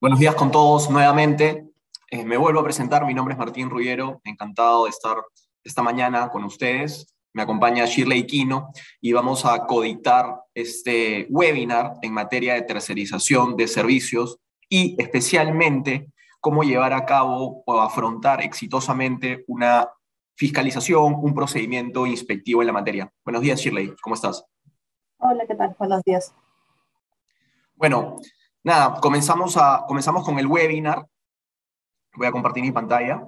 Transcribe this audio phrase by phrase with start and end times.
[0.00, 1.68] Buenos días con todos nuevamente.
[2.10, 5.18] Eh, me vuelvo a presentar, mi nombre es Martín Ruyero, encantado de estar
[5.62, 7.14] esta mañana con ustedes.
[7.34, 8.70] Me acompaña Shirley Quino
[9.02, 14.38] y vamos a coditar este webinar en materia de tercerización de servicios
[14.70, 16.10] y especialmente
[16.40, 19.86] cómo llevar a cabo o afrontar exitosamente una
[20.34, 23.12] fiscalización, un procedimiento inspectivo en la materia.
[23.22, 24.46] Buenos días, Shirley, ¿cómo estás?
[25.18, 25.76] Hola, ¿qué tal?
[25.78, 26.34] Buenos días.
[27.74, 28.16] Bueno,
[28.62, 31.06] Nada, comenzamos, a, comenzamos con el webinar.
[32.14, 33.22] Voy a compartir mi pantalla.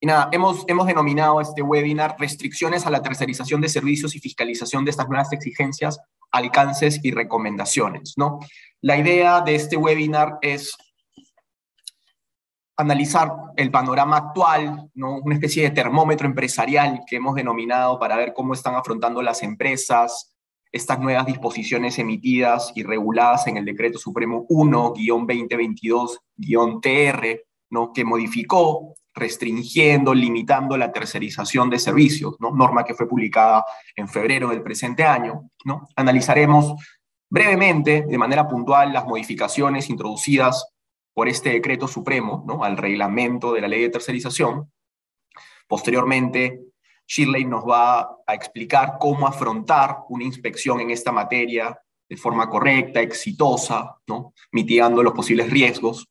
[0.00, 4.84] Y nada, hemos, hemos denominado este webinar restricciones a la tercerización de servicios y fiscalización
[4.84, 5.98] de estas nuevas exigencias,
[6.30, 8.14] alcances y recomendaciones.
[8.16, 8.38] ¿no?
[8.80, 10.76] La idea de este webinar es
[12.78, 15.18] analizar el panorama actual, ¿no?
[15.18, 20.36] una especie de termómetro empresarial que hemos denominado para ver cómo están afrontando las empresas
[20.70, 27.90] estas nuevas disposiciones emitidas y reguladas en el Decreto Supremo 1-2022-TR, ¿no?
[27.92, 32.50] que modificó, restringiendo, limitando la tercerización de servicios, ¿no?
[32.52, 33.64] norma que fue publicada
[33.96, 35.50] en febrero del presente año.
[35.64, 35.88] ¿no?
[35.96, 36.74] Analizaremos
[37.28, 40.77] brevemente, de manera puntual, las modificaciones introducidas
[41.18, 42.62] por este decreto supremo, ¿no?
[42.62, 44.70] al reglamento de la ley de tercerización.
[45.66, 46.60] Posteriormente,
[47.08, 51.76] Shirley nos va a explicar cómo afrontar una inspección en esta materia
[52.08, 54.32] de forma correcta, exitosa, ¿no?
[54.52, 56.06] mitigando los posibles riesgos.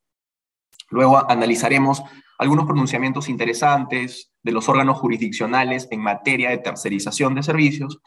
[0.90, 2.04] Luego analizaremos
[2.38, 8.02] algunos pronunciamientos interesantes de los órganos jurisdiccionales en materia de tercerización de servicios.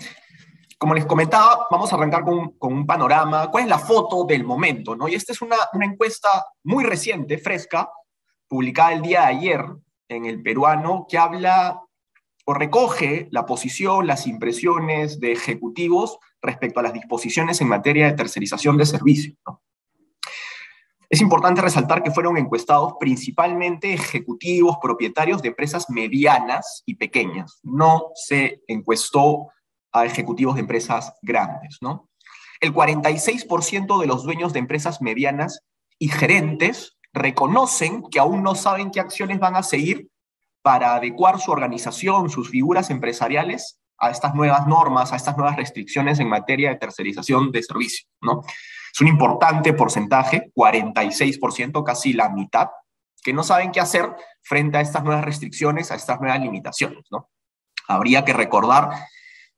[0.82, 3.52] Como les comentaba, vamos a arrancar con, un panorama.
[3.52, 4.96] ¿Cuál es la foto del momento?
[4.96, 5.08] ¿no?
[5.08, 7.92] Y esta es una, una encuesta muy reciente, fresca,
[8.48, 9.64] publicada el día de ayer
[10.10, 11.84] en el peruano, que habla
[12.46, 18.14] o recoge la posición, las impresiones de ejecutivos respecto a las disposiciones en materia de
[18.14, 19.38] tercerización de servicios.
[21.12, 27.60] Es importante resaltar que fueron encuestados principalmente ejecutivos, propietarios de empresas medianas y pequeñas.
[27.62, 29.50] No se encuestó
[29.92, 32.10] a ejecutivos de empresas grandes, ¿no?
[32.60, 35.62] El 46% de los dueños de empresas medianas
[35.98, 40.10] y gerentes reconocen que aún no saben qué acciones van a seguir
[40.62, 46.20] para adecuar su organización, sus figuras empresariales a estas nuevas normas, a estas nuevas restricciones
[46.20, 48.42] en materia de tercerización de servicios, ¿no?
[48.94, 52.70] Es un importante porcentaje, 46%, casi la mitad,
[53.24, 57.30] que no saben qué hacer frente a estas nuevas restricciones, a estas nuevas limitaciones, ¿no?
[57.88, 58.90] Habría que recordar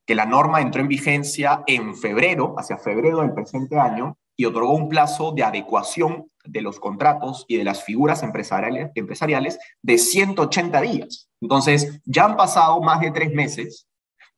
[0.06, 4.74] que la norma entró en vigencia en febrero, hacia febrero del presente año, y otorgó
[4.74, 11.28] un plazo de adecuación de los contratos y de las figuras empresariales, de 180 días.
[11.40, 13.86] Entonces, ya han pasado más de tres meses,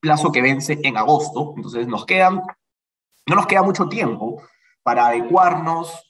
[0.00, 2.42] plazo que vence en agosto, entonces nos quedan,
[3.26, 4.42] no nos queda mucho tiempo
[4.82, 6.02] para adecuarnos,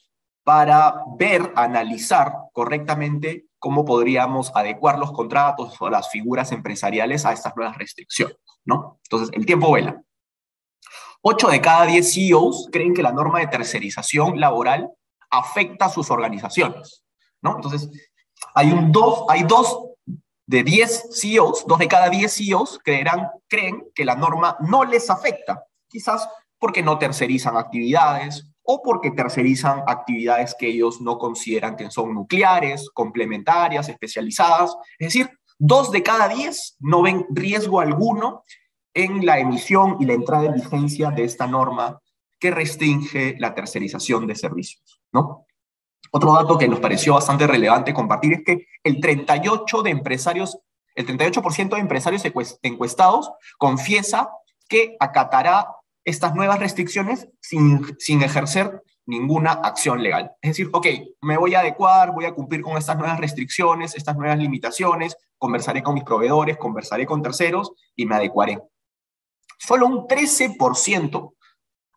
[0.44, 7.56] para ver, analizar correctamente cómo podríamos adecuar los contratos o las figuras empresariales a estas
[7.56, 8.36] nuevas restricciones.
[8.66, 9.00] ¿No?
[9.04, 10.02] Entonces, el tiempo vuela.
[11.22, 14.90] 8 de cada 10 CEOs creen que la norma de tercerización laboral
[15.30, 17.04] afecta a sus organizaciones,
[17.42, 17.56] ¿no?
[17.56, 17.90] Entonces,
[18.54, 19.86] hay, un dos, hay dos
[20.46, 25.10] de 10 CEOs, dos de cada 10 CEOs creerán, creen que la norma no les
[25.10, 26.28] afecta, quizás
[26.58, 32.90] porque no tercerizan actividades o porque tercerizan actividades que ellos no consideran que son nucleares,
[32.90, 34.76] complementarias, especializadas.
[34.98, 38.44] Es decir, Dos de cada diez no ven riesgo alguno
[38.94, 42.00] en la emisión y la entrada en vigencia de esta norma
[42.38, 45.46] que restringe la tercerización de servicios, ¿no?
[46.12, 50.58] Otro dato que nos pareció bastante relevante compartir es que el 38 de empresarios,
[50.94, 52.22] el 38% de empresarios
[52.62, 54.30] encuestados confiesa
[54.68, 55.68] que acatará
[56.04, 60.32] estas nuevas restricciones sin, sin ejercer ninguna acción legal.
[60.40, 60.86] Es decir, ok,
[61.22, 65.82] me voy a adecuar, voy a cumplir con estas nuevas restricciones, estas nuevas limitaciones, conversaré
[65.82, 68.58] con mis proveedores, conversaré con terceros y me adecuaré.
[69.58, 71.32] Solo un 13%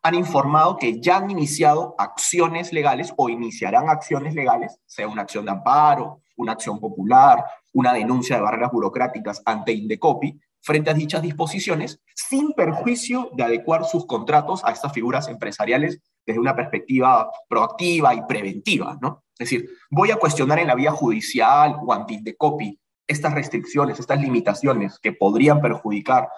[0.02, 5.44] han informado que ya han iniciado acciones legales o iniciarán acciones legales, sea una acción
[5.44, 7.44] de amparo, una acción popular,
[7.74, 13.84] una denuncia de barreras burocráticas ante Indecopi, frente a dichas disposiciones, sin perjuicio de adecuar
[13.84, 19.24] sus contratos a estas figuras empresariales desde una perspectiva proactiva y preventiva, ¿no?
[19.38, 22.78] Es decir, voy a cuestionar en la vía judicial o ante Indecopi
[23.10, 26.28] estas restricciones, estas limitaciones que podrían perjudicar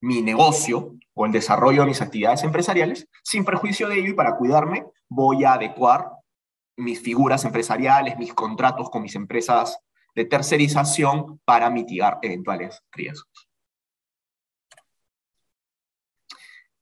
[0.00, 4.36] mi negocio o el desarrollo de mis actividades empresariales, sin perjuicio de ello y para
[4.36, 6.10] cuidarme voy a adecuar
[6.76, 9.78] mis figuras empresariales, mis contratos con mis empresas
[10.14, 13.48] de tercerización para mitigar eventuales riesgos.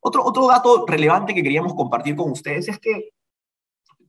[0.00, 3.11] Otro, otro dato relevante que queríamos compartir con ustedes es que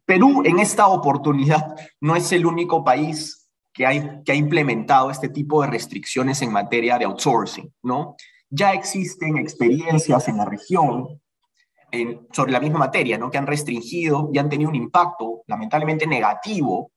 [0.05, 3.40] Perú en esta oportunidad no es el único país
[3.73, 8.15] que, ha implementado este tipo de restricciones en materia de outsourcing, ¿no?
[8.49, 11.21] Ya existen experiencias en la región
[12.31, 13.29] sobre la misma materia, ¿no?
[13.29, 16.91] que han restringido y han tenido un impacto lamentablemente negativo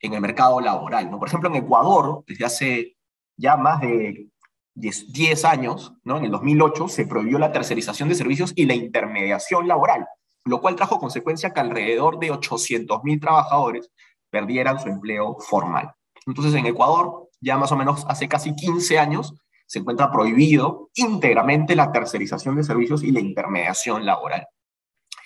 [0.00, 1.10] en el mercado laboral.
[1.10, 1.18] ¿no?
[1.18, 2.96] Por ejemplo, en Ecuador, desde hace
[3.36, 4.28] ya más de
[4.74, 6.18] 10, años, ¿no?
[6.18, 10.06] en el 2008, se prohibió la tercerización de servicios y la intermediación laboral,
[10.44, 13.90] lo cual trajo consecuencia que alrededor de 800.000 trabajadores
[14.30, 15.95] perdieran su empleo formal.
[16.26, 19.34] Entonces, en Ecuador, ya más o menos hace casi 15 años,
[19.66, 24.46] se encuentra prohibido íntegramente la tercerización de servicios y la intermediación laboral.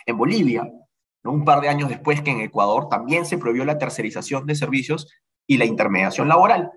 [0.07, 0.71] En Bolivia,
[1.25, 5.09] un par de años después que en Ecuador, también se prohibió la tercerización de servicios
[5.47, 6.71] y la intermediación laboral,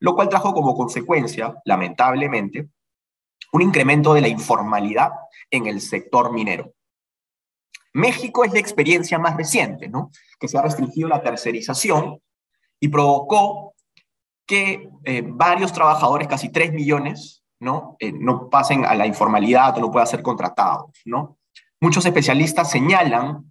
[0.00, 2.68] lo cual trajo como consecuencia, lamentablemente,
[3.52, 5.10] un incremento de la informalidad
[5.50, 6.72] en el sector minero.
[7.92, 10.10] México es la experiencia más reciente, ¿no?
[10.40, 12.20] que se ha restringido la tercerización
[12.84, 13.74] y provocó
[14.46, 17.96] que eh, varios trabajadores, casi 3 millones, ¿no?
[17.98, 20.90] Eh, no pasen a la informalidad o no puedan ser contratados.
[21.06, 21.38] ¿no?
[21.80, 23.50] Muchos especialistas señalan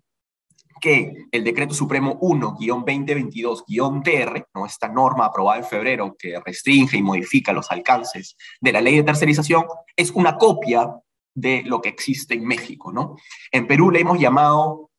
[0.79, 4.67] que el Decreto Supremo 1-2022-TR, ¿no?
[4.67, 9.03] esta norma aprobada en febrero que restringe y modifica los alcances de la ley de
[9.03, 9.65] tercerización,
[9.95, 10.93] es una copia
[11.33, 12.93] de lo que existe en México.
[12.93, 13.15] ¿no?
[13.51, 14.91] En Perú le hemos llamado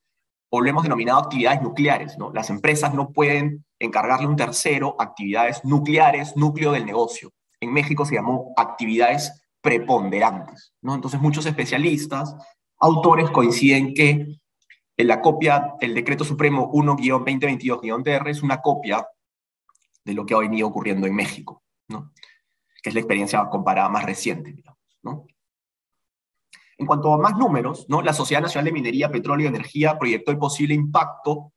[0.50, 2.18] o lo hemos denominado actividades nucleares.
[2.18, 2.32] ¿no?
[2.32, 7.32] Las empresas no pueden encargarle a un tercero actividades nucleares, núcleo del negocio.
[7.60, 10.74] En México se llamó actividades preponderantes.
[10.82, 10.94] ¿no?
[10.94, 12.36] Entonces muchos especialistas,
[12.78, 14.38] autores coinciden que
[14.98, 19.06] la copia del Decreto Supremo 1-2022-TR es una copia
[20.04, 22.12] de lo que ha venido ocurriendo en México, ¿no?
[22.82, 24.54] que es la experiencia comparada más reciente.
[25.02, 25.26] ¿no?
[26.76, 28.02] En cuanto a más números, ¿no?
[28.02, 31.53] la Sociedad Nacional de Minería, Petróleo y Energía proyectó el posible impacto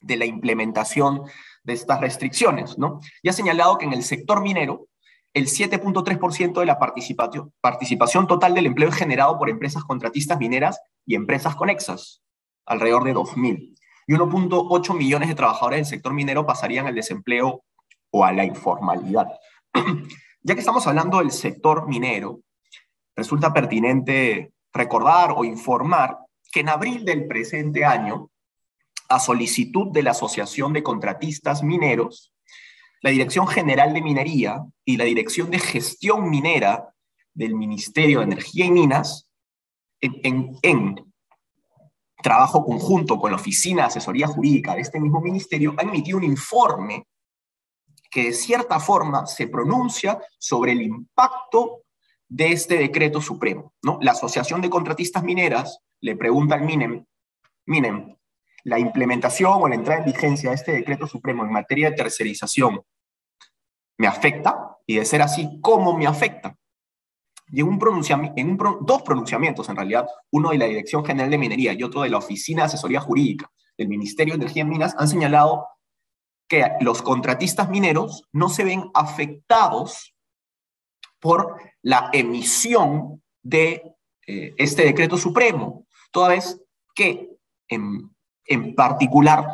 [0.00, 1.22] de la implementación
[1.62, 2.78] de estas restricciones.
[2.78, 3.00] ¿no?
[3.22, 4.86] Y ha señalado que en el sector minero,
[5.32, 10.80] el 7.3% de la participación, participación total del empleo es generado por empresas contratistas mineras
[11.06, 12.22] y empresas conexas,
[12.66, 13.74] alrededor de 2.000.
[14.06, 17.62] Y 1.8 millones de trabajadores del sector minero pasarían al desempleo
[18.10, 19.28] o a la informalidad.
[20.42, 22.40] ya que estamos hablando del sector minero,
[23.14, 26.18] resulta pertinente recordar o informar
[26.52, 28.30] que en abril del presente año,
[29.10, 32.32] a solicitud de la Asociación de Contratistas Mineros,
[33.02, 36.94] la Dirección General de Minería y la Dirección de Gestión Minera
[37.34, 39.28] del Ministerio de Energía y Minas,
[40.00, 41.04] en,
[42.22, 46.24] trabajo conjunto con la Oficina de Asesoría Jurídica de este mismo ministerio, han emitido un
[46.24, 47.06] informe
[48.10, 51.82] que de cierta forma se pronuncia sobre el impacto
[52.28, 53.74] de este decreto supremo.
[53.82, 53.98] ¿no?
[54.02, 57.04] La Asociación de Contratistas Mineras le pregunta al MINEM,
[57.66, 58.19] MINEM,
[58.64, 62.82] la implementación o la entrada en vigencia de este decreto supremo en materia de tercerización
[63.98, 66.56] me afecta y de ser así, ¿cómo me afecta?
[67.52, 71.72] Y en, un en dos pronunciamientos, en realidad, uno de la Dirección General de Minería
[71.72, 75.08] y otro de la Oficina de Asesoría Jurídica del Ministerio de Energía y Minas, han
[75.08, 75.66] señalado
[76.48, 80.14] que los contratistas mineros no se ven afectados
[81.18, 83.94] por la emisión de
[84.26, 86.60] eh, este decreto supremo, toda vez
[86.94, 87.30] que
[87.68, 88.14] en,
[88.50, 89.46] en particular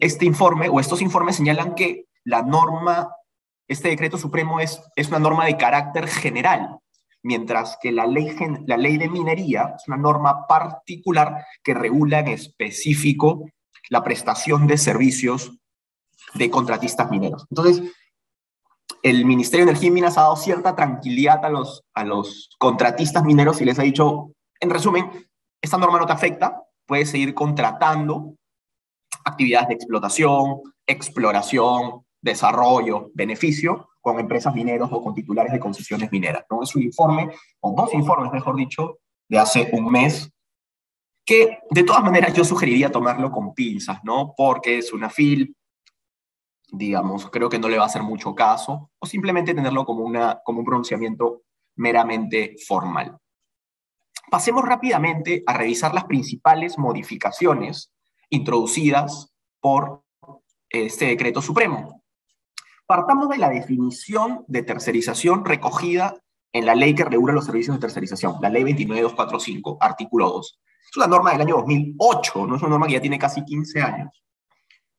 [0.00, 3.14] este informe o estos informes señalan que la norma,
[3.68, 6.78] este decreto supremo es, es una norma de carácter general,
[7.22, 8.34] mientras que la ley,
[8.66, 13.50] la ley de minería es una norma particular que regula en específico
[13.90, 15.52] la prestación de servicios
[16.34, 17.46] de contratistas mineros.
[17.50, 17.82] Entonces,
[19.02, 23.24] el Ministerio de Energía y Minas ha dado cierta tranquilidad a los, a los contratistas
[23.24, 25.10] mineros y les ha dicho, En resumen,
[25.60, 28.34] esta norma no te afecta, puedes seguir contratando
[29.24, 36.44] actividades de explotación, exploración, desarrollo, beneficio con empresas mineros o con titulares de concesiones mineras.
[36.50, 36.62] ¿no?
[36.62, 40.30] Es un informe, o dos informes, mejor dicho, de hace un mes,
[41.24, 44.32] que de todas maneras yo sugeriría tomarlo con pinzas, ¿no?
[44.36, 45.56] Porque es una FIL,
[46.70, 50.40] digamos, creo que no le va a hacer mucho caso, o simplemente tenerlo como, una,
[50.44, 51.42] como un pronunciamiento
[51.74, 53.18] meramente formal.
[54.30, 57.92] Pasemos rápidamente a revisar las principales modificaciones
[58.28, 60.02] introducidas por
[60.68, 62.02] este decreto supremo.
[62.86, 66.16] Partamos de la definición de tercerización recogida
[66.52, 70.60] en la ley que regula los servicios de tercerización, la ley 29245, artículo 2.
[70.90, 73.82] Es una norma del año 2008, no es una norma que ya tiene casi 15
[73.82, 74.22] años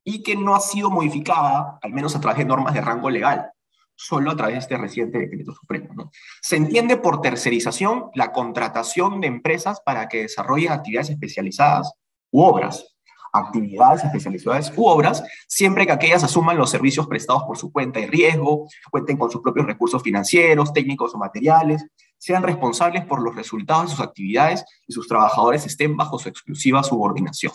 [0.04, 3.50] y que no ha sido modificada, al menos a través de normas de rango legal,
[3.98, 6.10] solo a través de este reciente decreto supremo.
[6.40, 11.92] Se entiende por tercerización la contratación de empresas para que desarrollen actividades especializadas
[12.30, 12.96] u obras,
[13.32, 18.06] actividades especializadas u obras, siempre que aquellas asuman los servicios prestados por su cuenta y
[18.06, 21.84] riesgo, cuenten con sus propios recursos financieros, técnicos o materiales,
[22.16, 26.84] sean responsables por los resultados de sus actividades y sus trabajadores estén bajo su exclusiva
[26.84, 27.52] subordinación.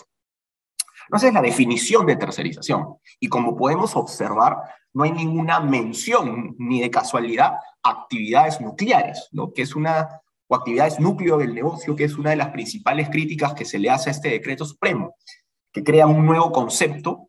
[1.06, 2.96] Entonces, es la definición de tercerización.
[3.18, 4.56] Y como podemos observar,
[4.94, 9.52] no hay ninguna mención ni de casualidad actividades nucleares, ¿no?
[9.52, 13.52] que es una, o actividades núcleo del negocio, que es una de las principales críticas
[13.52, 15.14] que se le hace a este decreto supremo
[15.74, 17.28] que crea un nuevo concepto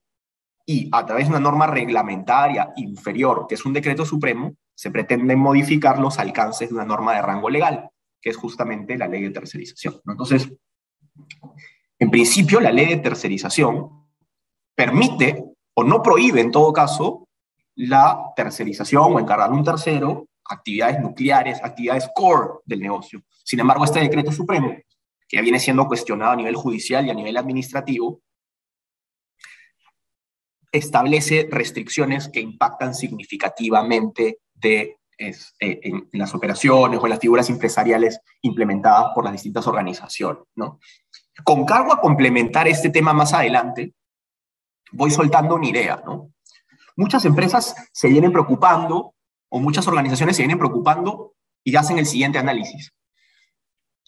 [0.68, 5.36] y a través de una norma reglamentaria inferior, que es un decreto supremo, se pretende
[5.36, 7.90] modificar los alcances de una norma de rango legal,
[8.22, 10.00] que es justamente la ley de tercerización.
[10.08, 10.52] Entonces,
[11.98, 14.06] en principio, la ley de tercerización
[14.76, 15.44] permite
[15.74, 17.25] o no prohíbe, en todo caso,
[17.76, 23.22] la tercerización o encargar a un tercero actividades nucleares, actividades core del negocio.
[23.44, 24.76] Sin embargo, este decreto supremo,
[25.28, 28.22] que ya viene siendo cuestionado a nivel judicial y a nivel administrativo,
[30.72, 38.20] establece restricciones que impactan significativamente de, eh, en, las operaciones o en las figuras empresariales
[38.42, 40.44] implementadas por las distintas organizaciones.
[40.56, 40.80] ¿no?
[41.44, 43.94] Con cargo a complementar este tema más adelante,
[44.92, 46.04] voy soltando una idea.
[46.06, 46.35] ¿no?
[46.96, 49.16] Muchas empresas se vienen preocupando
[49.50, 51.34] o muchas organizaciones se vienen preocupando
[51.64, 52.94] y hacen el siguiente análisis.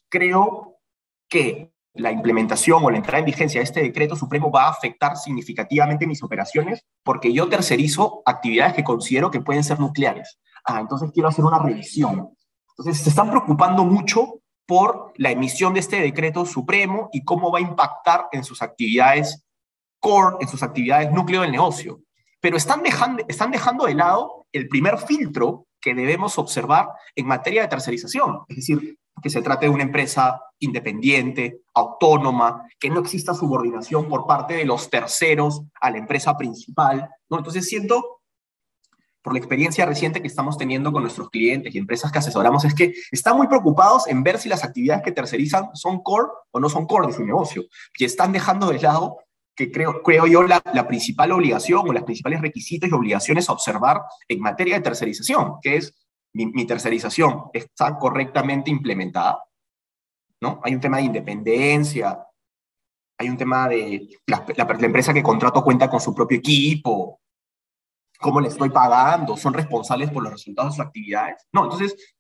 [0.09, 0.79] Creo
[1.27, 5.17] que la implementación o la entrada en vigencia de este decreto supremo va a afectar
[5.17, 10.39] significativamente mis operaciones porque yo tercerizo actividades que considero que pueden ser nucleares.
[10.63, 12.29] Ah, entonces quiero hacer una revisión.
[12.69, 17.59] Entonces se están preocupando mucho por la emisión de este decreto supremo y cómo va
[17.59, 19.45] a impactar en sus actividades
[19.99, 22.01] core, en sus actividades núcleo del negocio.
[22.39, 28.41] Pero están dejando, de lado el primer filtro que debemos observar en materia de tercerización,
[28.47, 34.27] es decir, que se trate de una empresa independiente, autónoma, que no exista subordinación por
[34.27, 37.09] parte de los terceros a la empresa principal.
[37.29, 38.21] Entonces siento,
[39.23, 42.75] por la experiencia reciente que estamos teniendo con nuestros clientes y empresas que asesoramos, es
[42.75, 46.69] que están muy preocupados en ver si las actividades que tercerizan son core o no
[46.69, 47.63] son core de su negocio,
[47.97, 49.17] y están dejando de lado
[49.57, 53.53] que creo, creo yo la, la principal obligación o las principales requisitos y obligaciones a
[53.53, 59.43] observar en materia de tercerización, que es mi, tercerización está correctamente implementada,
[60.41, 60.59] ¿no?
[60.63, 62.23] Hay un tema de independencia,
[63.17, 64.45] hay un tema de la,
[64.79, 67.19] empresa que contrato cuenta con su propio equipo,
[68.19, 71.47] cómo le estoy pagando, son responsables por los resultados de sus actividades.
[71.51, 72.15] No, entonces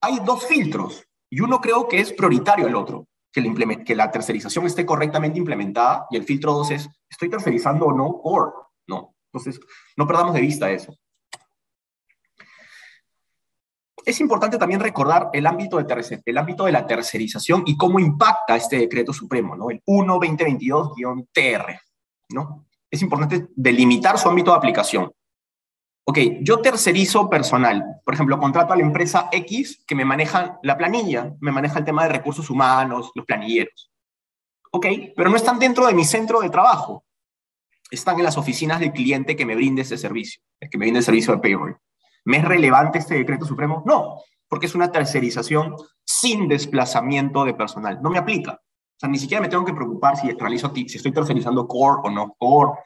[0.00, 4.84] hay dos filtros y uno creo que es prioritario al otro, que, la, tercerización esté
[4.84, 8.06] correctamente implementada y el filtro dos es, ¿estoy tercerizando o no?
[8.22, 8.52] Or,
[8.86, 9.14] no.
[9.32, 9.58] Entonces,
[9.96, 10.94] no perdamos de vista eso.
[14.04, 18.56] Es importante también recordar el ámbito, de el ámbito de la tercerización y cómo impacta
[18.56, 19.70] este decreto supremo, ¿no?
[19.70, 21.80] el 1-2022-TR.
[22.30, 22.66] ¿no?
[22.90, 25.12] Es importante delimitar su ámbito de aplicación.
[26.04, 28.00] Ok, yo tercerizo personal.
[28.04, 31.84] Por ejemplo, contrato a la empresa X que me maneja la planilla, me maneja el
[31.84, 33.92] tema de recursos humanos, los planilleros.
[34.72, 37.04] Ok, pero no están dentro de mi centro de trabajo.
[37.90, 40.98] Están en las oficinas del cliente que me brinde ese servicio, el que me brinde
[40.98, 41.76] el servicio de payroll.
[42.24, 43.82] ¿Me es relevante este decreto supremo?
[43.86, 44.16] No,
[44.48, 48.00] porque es una tercerización sin desplazamiento de personal.
[48.02, 48.52] No me aplica.
[48.52, 52.10] O sea, ni siquiera me tengo que preocupar si realizo, si estoy tercerizando core o
[52.10, 52.78] no core,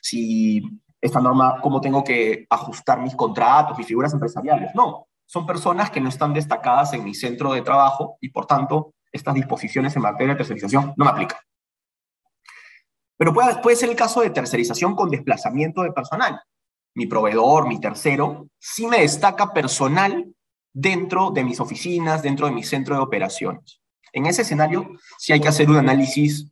[0.00, 0.62] si
[1.00, 4.74] esta norma, cómo tengo que ajustar mis contratos, mis figuras empresariales.
[4.74, 8.94] No, son personas que no están destacadas en mi centro de trabajo y por tanto
[9.12, 11.38] estas disposiciones en materia de tercerización no me aplican.
[13.18, 16.40] Pero puede, puede ser el caso de tercerización con desplazamiento de personal
[16.96, 20.34] mi proveedor, mi tercero, sí me destaca personal
[20.72, 23.82] dentro de mis oficinas, dentro de mi centro de operaciones.
[24.12, 24.88] En ese escenario
[25.18, 26.50] sí hay que hacer un análisis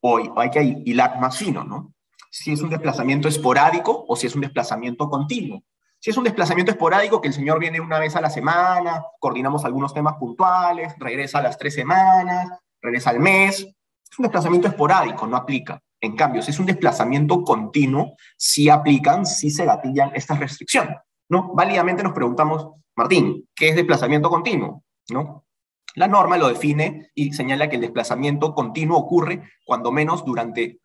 [0.00, 1.94] o hay que hilar más fino, ¿no?
[2.38, 5.62] Si es un desplazamiento esporádico o si es un desplazamiento continuo.
[5.98, 9.64] Si es un desplazamiento esporádico, que el señor viene una vez a la semana, coordinamos
[9.64, 12.50] algunos temas puntuales, regresa a las tres semanas,
[12.82, 15.80] regresa al mes, es un desplazamiento esporádico, no aplica.
[15.98, 20.98] En cambio, si es un desplazamiento continuo, sí aplican, sí se gatillan estas restricciones.
[21.30, 21.54] ¿no?
[21.54, 24.84] Válidamente nos preguntamos, Martín, ¿qué es desplazamiento continuo?
[25.08, 25.46] ¿No?
[25.94, 30.80] La norma lo define y señala que el desplazamiento continuo ocurre cuando menos durante,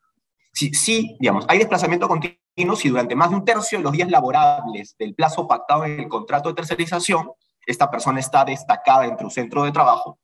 [0.61, 4.11] si, si digamos, hay desplazamiento continuo si durante más de un tercio de los días
[4.11, 7.31] laborables del plazo pactado en el contrato de tercerización,
[7.65, 10.19] esta persona está destacada entre un centro de trabajo,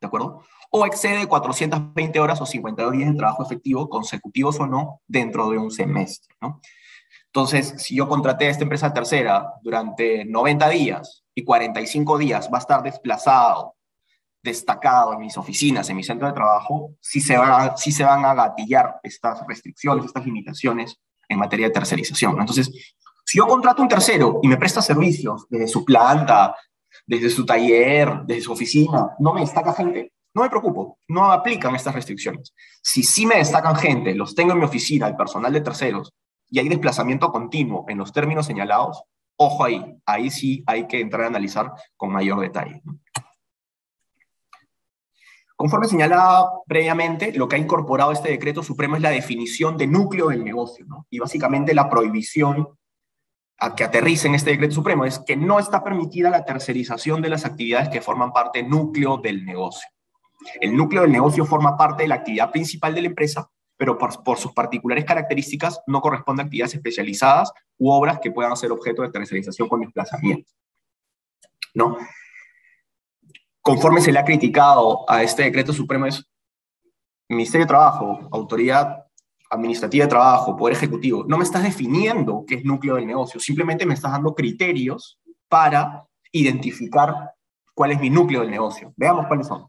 [0.00, 0.42] ¿de acuerdo?
[0.70, 5.58] O excede 420 horas o 52 días de trabajo efectivo, consecutivos o no, dentro de
[5.58, 6.60] un semestre, ¿no?
[7.26, 12.58] Entonces, si yo contraté a esta empresa tercera durante 90 días y 45 días va
[12.58, 13.76] a estar desplazado,
[14.42, 18.24] destacado en mis oficinas, en mi centro de trabajo, sí se, van a, se van
[18.24, 22.38] a gatillar estas restricciones, estas limitaciones en materia de tercerización.
[22.40, 22.70] Entonces,
[23.24, 26.56] si yo contrato un tercero y me presta servicios desde su planta,
[27.06, 31.74] desde su taller, desde su oficina, no me destaca gente, no me preocupo, no aplican
[31.74, 32.54] estas restricciones.
[32.82, 36.12] Si sí me destacan gente, los tengo en mi oficina, el personal de terceros,
[36.48, 39.02] y hay desplazamiento continuo en los términos señalados,
[39.36, 42.82] ojo ahí, ahí sí hay que entrar a analizar con mayor detalle.
[45.60, 50.28] Conforme señalaba previamente, lo que ha incorporado este decreto supremo es la definición de núcleo
[50.28, 52.66] del negocio, y básicamente la prohibición
[53.58, 57.28] a que aterrice en este decreto supremo es que no está permitida la tercerización de
[57.28, 59.86] las actividades que forman parte núcleo del negocio.
[60.62, 64.38] El núcleo del negocio forma parte de la actividad principal de la empresa pero por,
[64.38, 69.10] sus particulares características no corresponde a actividades especializadas u obras que puedan ser objeto de
[69.10, 70.50] tercerización con desplazamiento.
[71.74, 71.98] ¿No?
[73.62, 76.24] Conforme se le ha criticado a este decreto supremo es
[77.28, 79.06] Ministerio de Trabajo, Autoridad
[79.50, 83.86] Administrativa de Trabajo, Poder Ejecutivo, no me estás definiendo qué es núcleo del negocio, simplemente
[83.86, 87.32] me estás dando criterios para identificar
[87.74, 88.92] cuál es mi núcleo del negocio.
[88.96, 89.68] Veamos cuáles son.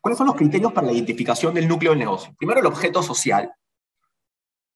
[0.00, 2.34] ¿Cuáles son los criterios para la identificación del núcleo del negocio?
[2.36, 3.52] Primero, el objeto social.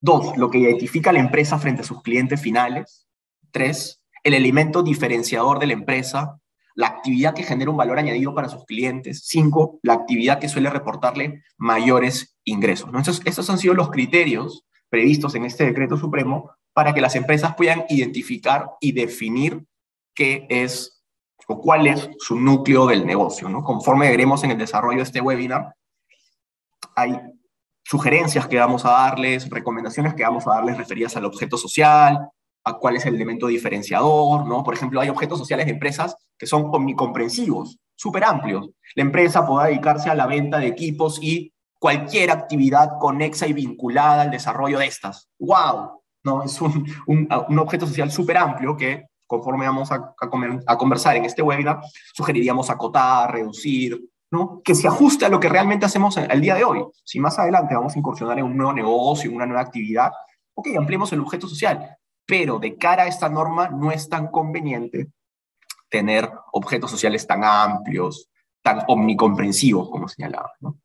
[0.01, 3.09] Dos, lo que identifica a la empresa frente a sus clientes finales.
[3.51, 6.39] Tres, el elemento diferenciador de la empresa.
[6.77, 9.23] La actividad que genera un valor añadido para sus clientes.
[9.27, 12.87] Cinco, la actividad que suele reportarle mayores ingresos.
[12.87, 17.57] Entonces, estos han sido los criterios previstos en este decreto supremo para que las empresas
[17.57, 19.67] puedan identificar y definir
[20.15, 21.03] qué es
[21.49, 23.49] o cuál es su núcleo del negocio.
[23.49, 23.63] ¿no?
[23.63, 25.75] Conforme veremos en el desarrollo de este webinar,
[26.95, 27.19] hay
[27.85, 32.29] sugerencias que vamos a darles, recomendaciones que vamos a darles referidas al objeto social,
[32.67, 34.65] a cuál es el elemento diferenciador, ¿no?
[34.65, 38.69] Por ejemplo, hay objetos sociales de empresas que son omnicomprensivos, súper amplios.
[38.97, 44.23] La empresa puede dedicarse a la venta de equipos y cualquier actividad conexa y vinculada
[44.23, 45.29] al desarrollo de estas.
[45.39, 46.03] ¡Wow!
[46.25, 46.43] ¿No?
[46.43, 50.15] Es un, un, un objeto social súper amplio que conforme vamos a,
[50.67, 51.81] a, conversar en este webinar,
[52.15, 54.61] sugeriríamos acotar, reducir, ¿no?
[54.65, 56.85] que se ajuste a lo que realmente hacemos el día de hoy.
[57.05, 60.13] Si más adelante vamos a incursionar en un nuevo negocio, en una nueva actividad,
[60.55, 61.97] ok, ampliemos el objeto social,
[62.27, 65.09] pero de cara a esta norma no es tan conveniente
[65.89, 68.29] tener objetos sociales tan amplios,
[68.63, 70.53] tan omnicomprensivos como señalaba.
[70.61, 70.79] ¿no?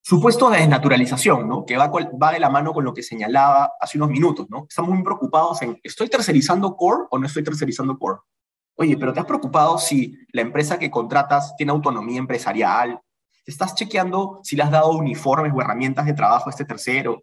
[0.00, 1.66] Supuesto de desnaturalización, ¿no?
[1.66, 4.46] que va, va de la mano con lo que señalaba hace unos minutos.
[4.48, 4.66] ¿no?
[4.68, 8.20] Estamos muy preocupados en, ¿estoy tercerizando core o no estoy tercerizando core?
[8.76, 13.00] Oye, pero ¿te has preocupado si la empresa que contratas tiene autonomía empresarial?
[13.44, 17.22] ¿Te estás chequeando si le has dado uniformes o herramientas de trabajo a este tercero?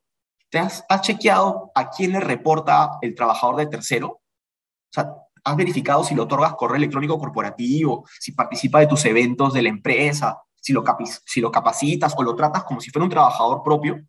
[0.51, 4.07] ¿Te has, chequeado a quién le reporta el trabajador de tercero?
[4.09, 9.53] O sea, ¿has verificado si le otorgas correo electrónico corporativo, si participa de tus eventos
[9.53, 10.83] de la empresa, si lo,
[11.25, 14.01] si lo capacitas o lo tratas como si fuera un trabajador propio,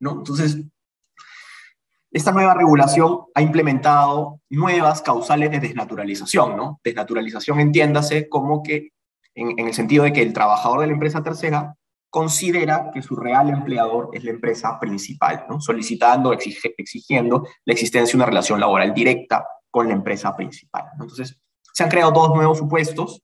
[0.00, 0.12] ¿no?
[0.12, 0.56] Entonces,
[2.10, 6.80] esta nueva regulación ha implementado nuevas causales de desnaturalización, ¿no?
[6.82, 8.94] Desnaturalización entiéndase como que,
[9.34, 11.76] en, el sentido de que el trabajador de la empresa tercera
[12.10, 18.26] considera que su real empleador es la empresa principal, solicitando, exigiendo la existencia de una
[18.26, 20.86] relación laboral directa con la empresa principal.
[20.92, 21.38] Entonces,
[21.72, 23.22] se han creado dos nuevos supuestos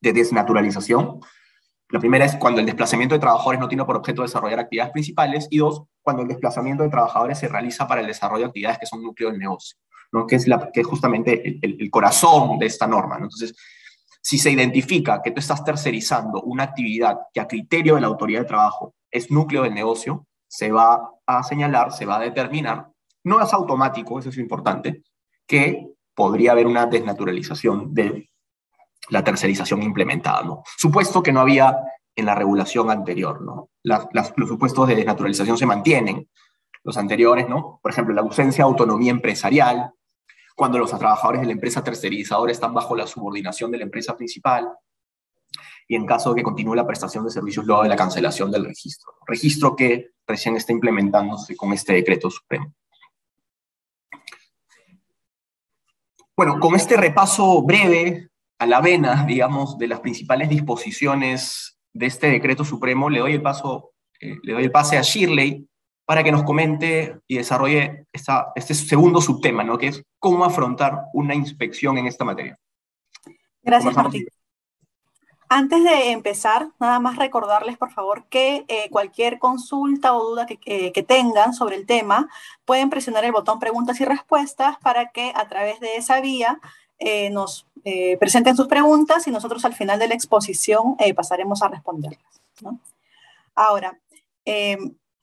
[0.00, 1.20] de desnaturalización.
[1.88, 5.48] La primera es cuando el desplazamiento de trabajadores no tiene por objeto desarrollar actividades principales
[5.50, 8.86] y dos, cuando el desplazamiento de trabajadores se realiza para el desarrollo de actividades que
[8.86, 9.78] son núcleo del negocio,
[10.12, 10.26] ¿no?
[10.26, 10.46] que es
[10.86, 13.16] justamente el, corazón de esta norma.
[13.16, 13.54] Entonces,
[14.26, 18.40] si se identifica que tú estás tercerizando una actividad que a criterio de la autoridad
[18.40, 22.88] de trabajo es núcleo del negocio, se va a señalar, se va a determinar,
[23.22, 25.04] no es automático, eso es importante,
[25.46, 28.28] que podría haber una desnaturalización de
[29.10, 30.64] la tercerización implementada, ¿no?
[30.76, 31.78] Supuesto que no había
[32.16, 33.68] en la regulación anterior, ¿no?
[33.84, 36.28] los supuestos de desnaturalización se mantienen,
[36.82, 37.78] los anteriores, ¿no?
[37.80, 39.92] Por ejemplo, la ausencia de autonomía empresarial,
[40.56, 44.66] cuando los trabajadores de la empresa tercerizadora están bajo la subordinación de la empresa principal,
[45.86, 48.64] y en caso de que continúe la prestación de servicios luego de la cancelación del
[48.64, 49.12] registro.
[49.26, 52.74] Registro que recién está implementándose con este decreto supremo.
[56.36, 62.30] Bueno, con este repaso breve a la vena, digamos, de las principales disposiciones de este
[62.30, 65.68] decreto supremo, le doy el, paso, eh, le doy el pase a Shirley
[66.06, 69.76] para que nos comente y desarrolle este segundo subtema, ¿no?
[69.76, 72.58] que es cómo afrontar una inspección en esta materia.
[73.62, 74.26] Gracias, Martín.
[75.48, 81.04] Antes de empezar, nada más recordarles, por favor, que eh, cualquier consulta o duda que,
[81.06, 82.28] tengan sobre el tema,
[82.64, 86.58] pueden presionar el botón preguntas y respuestas para que a través de esa vía
[86.98, 91.68] eh, nos eh, presenten sus preguntas y nosotros al final de la exposición pasaremos a
[91.68, 92.40] responderlas.
[93.54, 93.98] Ahora,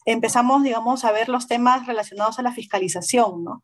[0.06, 3.62] empezamos, digamos, a ver los temas relacionados a la fiscalización, ¿no?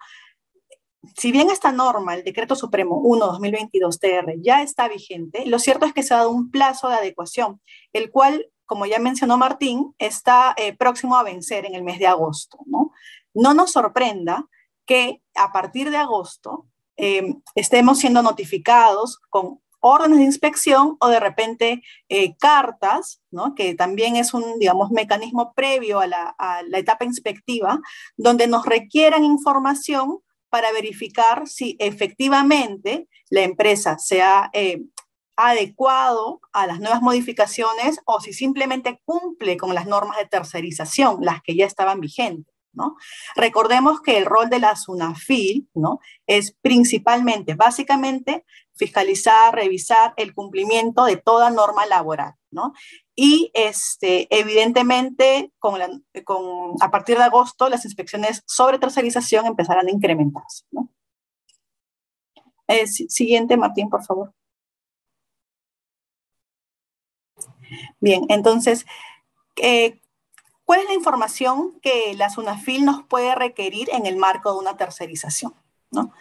[1.17, 6.03] si bien esta norma, el Decreto Supremo 1-2022-TR, ya está vigente, lo cierto es que
[6.03, 7.61] se ha dado un plazo de adecuación,
[7.93, 12.07] el cual, como ya mencionó Martín, está eh, próximo a vencer en el mes de
[12.07, 12.59] agosto.
[12.65, 12.91] No,
[13.33, 14.45] no nos sorprenda
[14.85, 21.19] que a partir de agosto em, estemos siendo notificados con órdenes de inspección o de
[21.19, 23.55] repente eh, cartas, ¿no?
[23.55, 27.79] que también es un, digamos, mecanismo previo a la, a la etapa inspectiva,
[28.17, 34.81] donde nos requieran información para verificar si efectivamente la empresa se ha eh,
[35.35, 41.41] adecuado a las nuevas modificaciones o si simplemente cumple con las normas de tercerización, las
[41.41, 42.53] que ya estaban vigentes.
[42.73, 42.95] ¿No?
[43.35, 45.99] Recordemos que el rol de la SUNAFIL ¿no?
[46.27, 52.35] es principalmente, básicamente, fiscalizar, revisar el cumplimiento de toda norma laboral.
[52.51, 52.73] ¿no?
[53.15, 55.79] Y este, evidentemente, con
[56.25, 60.65] con, a partir de agosto, las inspecciones sobre tercerización empezarán a incrementarse.
[62.67, 64.33] Eh, siguiente, Martín, por favor.
[67.99, 68.85] Bien, entonces,
[69.57, 69.99] eh,
[70.69, 74.77] ¿cuál es la información que la SUNAFIL nos puede requerir en el marco de una
[74.77, 75.55] tercerización?
[75.89, 76.13] ¿no?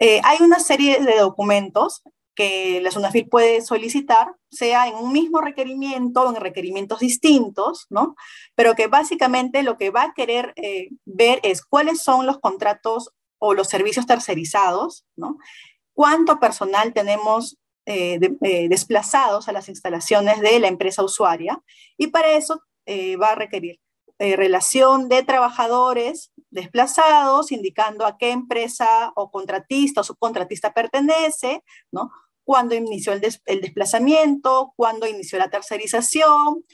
[0.00, 2.02] Eh, hay una serie de documentos
[2.34, 8.16] que la SUNAFIL puede solicitar, sea en un mismo requerimiento o en requerimientos distintos, ¿no?
[8.56, 13.12] Pero que básicamente lo que va a querer eh, ver es cuáles son los contratos
[13.38, 15.38] o los servicios tercerizados, ¿no?
[15.94, 17.56] Cuánto personal tenemos
[17.86, 18.18] eh,
[18.68, 21.62] desplazados a las instalaciones de la empresa usuaria
[21.96, 23.80] y para eso va a requerir
[24.18, 32.12] relación de trabajadores desplazados, indicando a qué empresa o contratista o subcontratista pertenece, ¿no?
[32.44, 36.64] cuándo inició el, desplazamiento, cuándo inició la tercerización,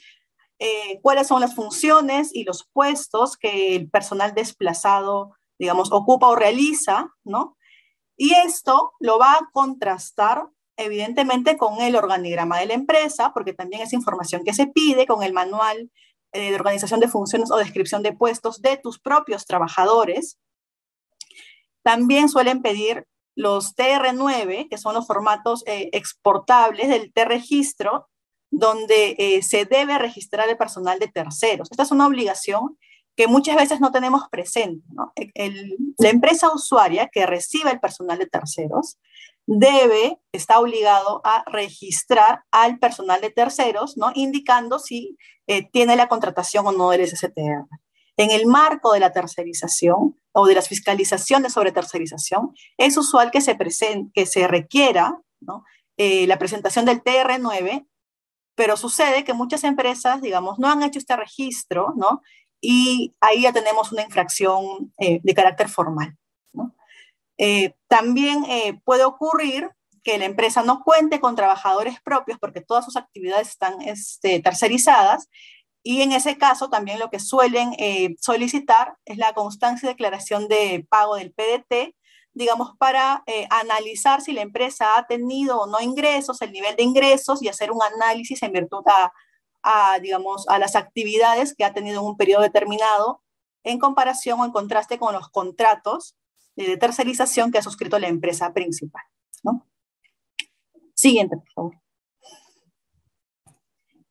[0.59, 6.35] eh, cuáles son las funciones y los puestos que el personal desplazado, digamos, ocupa o
[6.35, 7.57] realiza, ¿no?
[8.17, 13.81] Y esto lo va a contrastar evidentemente con el organigrama de la empresa, porque también
[13.81, 15.91] es información que se pide con el manual
[16.31, 20.39] eh, de organización de funciones o descripción de puestos de tus propios trabajadores.
[21.83, 28.07] También suelen pedir los TR9, que son los formatos eh, exportables del T-registro,
[28.51, 31.69] donde eh, se debe registrar el personal de terceros.
[31.71, 32.77] Esta es una obligación
[33.15, 34.85] que muchas veces no tenemos presente.
[35.15, 35.51] E,
[35.97, 38.97] la empresa usuaria que recibe el personal de terceros
[39.51, 44.11] debe, está obligado a registrar al personal de terceros, ¿no?
[44.13, 47.65] indicando si eh, tiene la contratación o no del SSTR.
[48.17, 53.41] En el marco de la tercerización o de las fiscalizaciones sobre tercerización, es usual que
[53.41, 53.57] se,
[54.13, 55.19] que se requiera
[55.97, 57.87] eh, la presentación del TR9,
[58.55, 62.21] pero sucede que muchas empresas, digamos, no han hecho este registro, ¿no?
[62.61, 66.15] Y ahí ya tenemos una infracción eh, de carácter formal.
[67.39, 68.43] Eh, también
[68.83, 69.71] puede ocurrir
[70.03, 75.27] que la empresa no cuente con trabajadores propios porque todas sus actividades están este, tercerizadas
[75.83, 80.47] y en ese caso también lo que suelen eh, solicitar es la constancia de declaración
[80.47, 81.95] de pago del PDT,
[82.33, 86.83] digamos, para eh, analizar si la empresa ha tenido o no ingresos, el nivel de
[86.83, 88.83] ingresos y hacer un análisis en virtud
[89.63, 93.21] a, digamos, a las actividades que ha tenido en un periodo determinado
[93.63, 96.15] en comparación o en contraste con los contratos
[96.65, 99.03] de tercerización que ha suscrito la empresa principal.
[99.43, 99.67] ¿no?
[100.93, 101.75] Siguiente, por favor.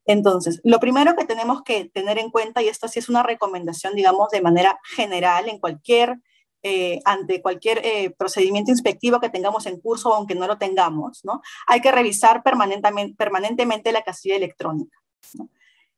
[0.05, 3.93] Entonces, lo primero que tenemos que tener en cuenta, y esto sí es una recomendación,
[3.93, 6.19] digamos, de manera general en cualquier
[6.61, 11.41] eh, ante cualquier eh, procedimiento inspectivo que tengamos en curso, aunque no lo tengamos, ¿no?
[11.67, 14.97] Hay que revisar permanentemente la casilla electrónica.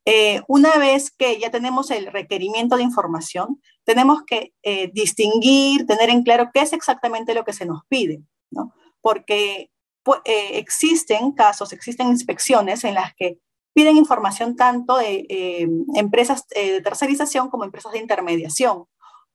[0.05, 4.53] Eh, una vez que ya tenemos el requerimiento de información, tenemos que
[4.93, 8.73] distinguir, tener en claro qué es exactamente lo que se nos pide, ¿no?
[9.01, 9.71] Porque
[10.03, 13.39] pues, existen casos, existen inspecciones en las que
[13.73, 15.25] piden información tanto de
[15.95, 18.85] empresas de tercerización como empresas de intermediación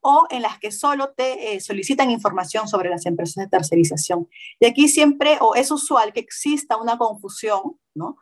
[0.01, 4.29] o en las que solo te eh, solicitan información sobre las empresas de tercerización.
[4.59, 8.17] Y aquí siempre, o es usual que exista una confusión, ¿no?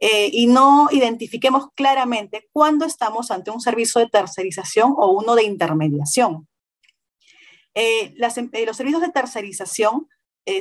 [0.00, 5.44] Eh, y no identifiquemos claramente cuándo estamos ante un servicio de tercerización o uno de
[5.44, 6.48] intermediación.
[7.74, 10.08] Eh, los servicios de tercerización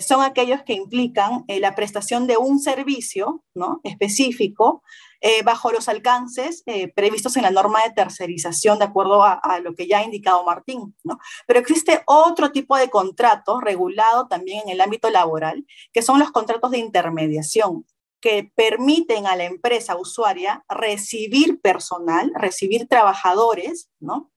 [0.06, 3.82] son aquellos que implican la prestación de un servicio ¿no?
[3.84, 4.84] específico
[5.22, 9.76] eh, bajo los alcances eh, previstos en la norma de tercerización, de acuerdo a, lo
[9.76, 10.96] que ya ha indicado Martín.
[11.04, 11.20] ¿no?
[11.46, 16.32] Pero existe otro tipo de contrato regulado también en el ámbito laboral, que son los
[16.32, 17.86] contratos de intermediación
[18.22, 24.32] que permiten a la empresa usuaria recibir personal, recibir trabajadores, ¿no?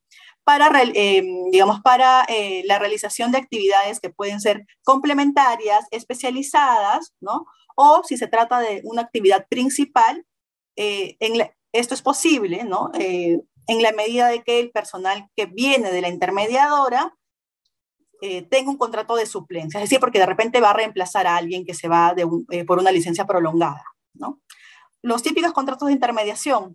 [0.45, 2.27] Para, eh, digamos, para
[2.65, 7.47] la realización de actividades que pueden ser complementarias, especializadas, ¿no?
[7.77, 10.27] O si se trata de una actividad principal,
[10.77, 11.17] eh,
[11.73, 12.91] esto es posible, ¿no?
[12.99, 17.17] Eh, en la medida de que el personal que viene de la intermediadora
[18.23, 21.37] eh, tenga un contrato de suplencia, es decir, porque de repente va a reemplazar a
[21.37, 22.15] alguien que se va
[22.67, 24.41] por una licencia prolongada, ¿no?
[25.03, 26.75] Los típicos contratos de intermediación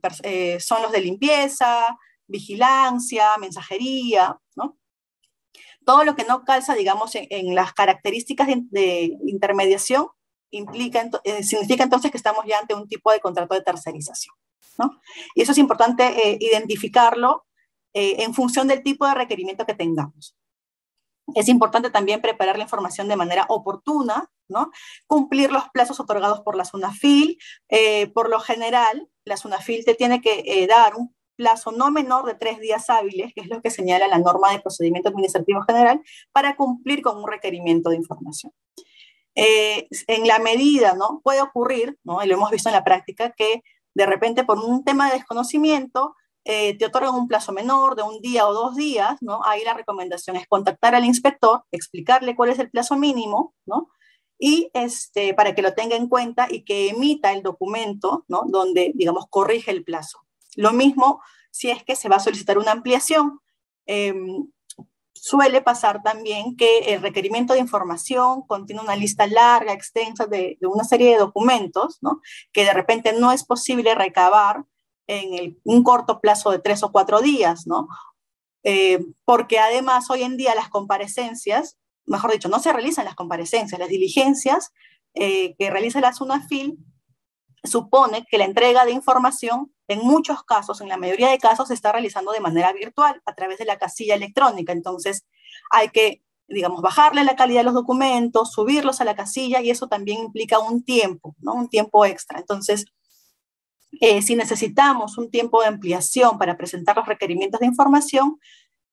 [0.59, 4.77] son los de limpieza, vigilancia, mensajería, ¿no?
[5.85, 10.07] Todo lo que no calza, digamos, en, las características de intermediación
[10.51, 14.35] implica, eh, significa entonces que estamos ya ante un tipo de contrato de tercerización.
[14.77, 14.99] ¿no?
[15.35, 17.45] Y eso es importante eh, identificarlo
[17.93, 20.35] eh, en función del tipo de requerimiento que tengamos.
[21.35, 24.71] Es importante también preparar la información de manera oportuna, ¿no?
[25.07, 27.37] cumplir los plazos otorgados por la SUNAFIL.
[28.13, 32.59] por lo general, la SUNAFIL te tiene que dar un plazo no menor de tres
[32.59, 36.01] días hábiles, que es lo que señala la norma de procedimiento administrativo general,
[36.33, 38.51] para cumplir con un requerimiento de información.
[39.35, 41.21] Eh, en la medida, ¿no?
[41.23, 42.23] Puede ocurrir, ¿no?
[42.23, 43.61] Y lo hemos visto en la práctica, que
[43.93, 46.15] de repente por un tema de desconocimiento
[46.49, 49.41] eh, te otorgan un plazo menor de un día o dos días, ¿no?
[49.43, 53.89] Ahí la recomendación es contactar al inspector, explicarle cuál es el plazo mínimo, ¿no?
[54.39, 58.43] Y este, para que lo tenga en cuenta y que emita el documento, ¿no?
[58.47, 60.19] Donde, digamos, corrige el plazo.
[60.55, 63.39] Lo mismo si es que se va a solicitar una ampliación.
[63.85, 64.47] Em,
[65.19, 70.83] Suele pasar también que el requerimiento de información contiene una lista larga, extensa de, una
[70.83, 72.21] serie de documentos, ¿no?
[72.53, 74.63] que de repente no es posible recabar
[75.07, 77.87] en un corto plazo de tres o cuatro días, ¿no?
[78.63, 83.79] Eh, porque además hoy en día las comparecencias, mejor dicho, no se realizan las comparecencias,
[83.79, 84.71] las diligencias
[85.13, 86.77] eh, que realiza la SUNAFIL
[87.63, 91.73] supone que la entrega de información en muchos casos, en la mayoría de casos, se
[91.73, 94.73] está realizando de manera virtual a través de la casilla electrónica.
[94.73, 95.25] Entonces,
[95.71, 99.87] hay que, digamos, bajarle la calidad de los documentos, subirlos a la casilla y eso
[99.87, 101.53] también implica un tiempo, ¿no?
[101.53, 102.39] Un tiempo extra.
[102.39, 102.85] Entonces,
[104.01, 108.39] eh, si necesitamos un tiempo de ampliación para presentar los requerimientos de información,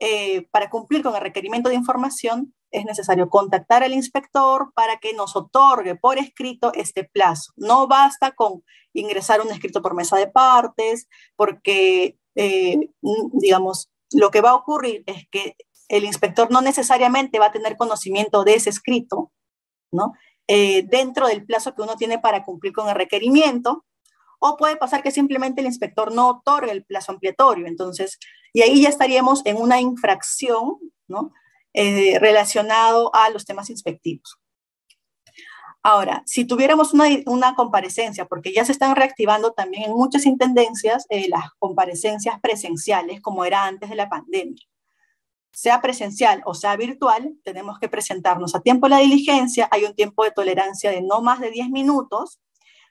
[0.00, 5.12] eh, para cumplir con el requerimiento de información, es necesario contactar al inspector para que
[5.12, 7.52] nos otorgue por escrito este plazo.
[7.56, 12.90] No basta con ingresar un escrito por mesa de partes, porque, eh,
[13.32, 15.56] digamos, lo que va a ocurrir es que
[15.88, 19.32] el inspector no necesariamente va a tener conocimiento de ese escrito,
[19.92, 20.12] ¿no?
[20.46, 23.84] Eh, dentro del plazo que uno tiene para cumplir con el requerimiento,
[24.46, 27.66] o puede pasar que simplemente el inspector no otorgue el plazo ampliatorio.
[27.66, 28.18] Entonces,
[28.52, 30.78] y ahí ya estaríamos en una infracción,
[31.08, 31.32] ¿no?
[31.72, 34.38] Eh, relacionado a los temas inspectivos.
[35.82, 41.26] Ahora, si tuviéramos una, comparecencia, porque ya se están reactivando también en muchas intendencias eh,
[41.30, 44.62] las comparecencias presenciales, como era antes de la pandemia.
[45.52, 50.22] Sea presencial o sea virtual, tenemos que presentarnos a tiempo la diligencia, hay un tiempo
[50.24, 52.40] de tolerancia de no más de 10 minutos,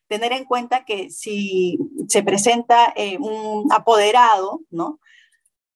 [0.07, 4.99] tener en cuenta que si se presenta eh, un apoderado, ¿no?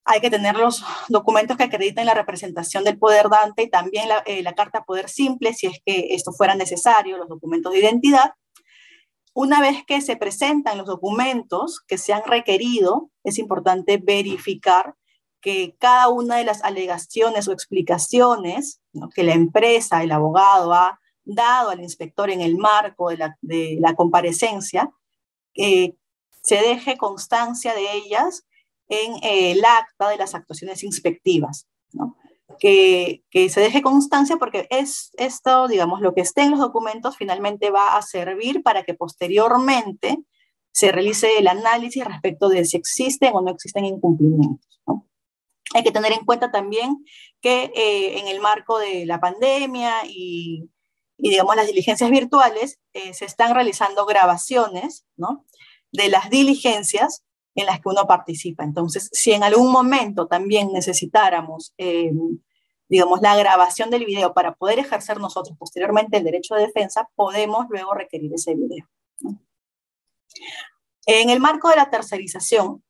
[0.08, 4.20] hay que tener los documentos que acrediten la representación del poder dante y también la,
[4.26, 8.32] eh, la, carta poder simple, si es que esto fuera necesario, los documentos de identidad.
[9.34, 14.96] Una vez que se presentan los documentos que se han requerido, es importante verificar
[15.42, 18.82] que cada una de las alegaciones o explicaciones
[19.14, 23.78] que la empresa, el abogado ha dado al inspector en el marco de la, de
[23.80, 24.92] la comparecencia,
[25.56, 25.96] eh,
[26.42, 28.46] se deje constancia de ellas
[28.88, 31.68] en eh, el acta de las actuaciones inspectivas.
[32.60, 37.18] que, que, se deje constancia porque es esto, digamos, lo que esté en los documentos
[37.18, 40.18] finalmente va a servir para que posteriormente
[40.72, 44.80] se realice el análisis respecto de si existen o no existen incumplimientos.
[45.74, 47.04] Hay que tener en cuenta también
[47.42, 50.70] que eh, en el marco de la pandemia y,
[51.18, 55.46] y digamos, las diligencias virtuales, eh, se están realizando grabaciones ¿no?
[55.92, 57.24] de las diligencias
[57.56, 58.64] en las que uno participa.
[58.64, 62.12] Entonces, si en algún momento también necesitáramos, eh,
[62.88, 67.66] digamos, la grabación del video para poder ejercer nosotros posteriormente el derecho de defensa, podemos
[67.70, 68.88] luego requerir ese video.
[71.08, 72.84] En el marco de la tercerización,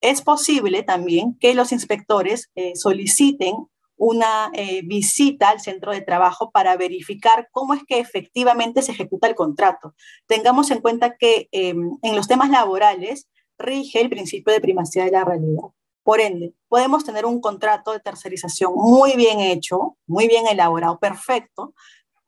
[0.00, 6.50] es posible también que los inspectores eh, soliciten una eh, visita al centro de trabajo
[6.50, 9.94] para verificar cómo es que efectivamente se ejecuta el contrato.
[10.26, 13.28] Tengamos en cuenta que em, en los temas laborales
[13.58, 15.70] rige el principio de primacía de la realidad.
[16.02, 21.74] Por ende, podemos tener un contrato de tercerización muy bien hecho, muy bien elaborado, perfecto,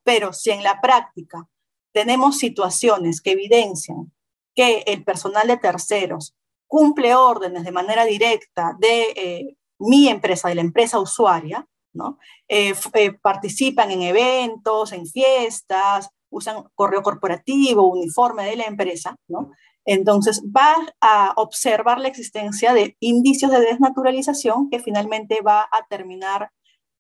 [0.03, 1.47] pero si en la práctica
[1.93, 4.13] tenemos situaciones que evidencian
[4.55, 6.35] que el personal de terceros
[6.67, 12.19] cumple órdenes de manera directa de eh, mi empresa, de la empresa usuaria, ¿no?
[12.49, 19.51] Eh, eh, participan en eventos, en fiestas, usan correo corporativo, uniforme de la empresa, ¿no?
[19.89, 26.51] Entonces va a observar la existencia de indicios de desnaturalización que finalmente va a terminar,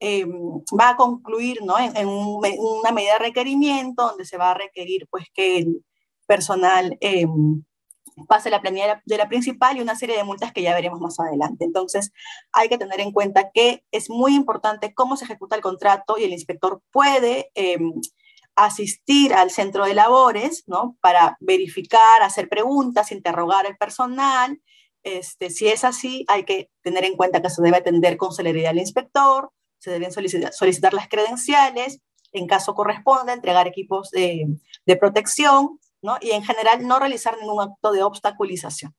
[0.00, 0.30] em,
[0.78, 1.78] va a concluir ¿no?
[1.78, 5.84] en, una medida de requerimiento donde se va a requerir pues que el
[6.26, 7.62] personal em,
[8.26, 11.18] pase la planilla de la, principal y una serie de multas que ya veremos más
[11.20, 11.64] adelante.
[11.64, 12.12] Entonces,
[12.52, 16.24] hay que tener en cuenta que es muy importante cómo se ejecuta el contrato y
[16.24, 17.92] el inspector puede em,
[18.56, 20.96] asistir al centro de labores, ¿no?
[21.00, 24.60] Para verificar, hacer preguntas, interrogar al personal.
[25.02, 28.70] Este, si es así, hay que tener en cuenta que se debe atender con celeridad
[28.70, 32.00] al inspector, se deben solicitar, solicitar las credenciales,
[32.32, 34.46] en caso corresponda, entregar equipos de,
[34.84, 35.78] de protección,
[36.20, 38.94] y en general no realizar ningún acto de obstaculización.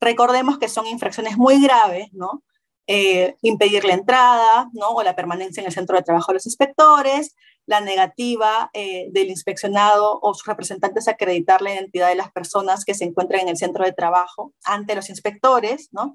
[0.00, 2.42] Recordemos que son infracciones muy graves, ¿no?
[2.86, 4.88] Eh, impedir la entrada, ¿no?
[4.88, 9.28] O la permanencia en el centro de trabajo de los inspectores, la negativa eh, del
[9.28, 13.48] inspeccionado o sus representantes a acreditar la identidad de las personas que se encuentran en
[13.50, 16.14] el centro de trabajo ante los inspectores, ¿no?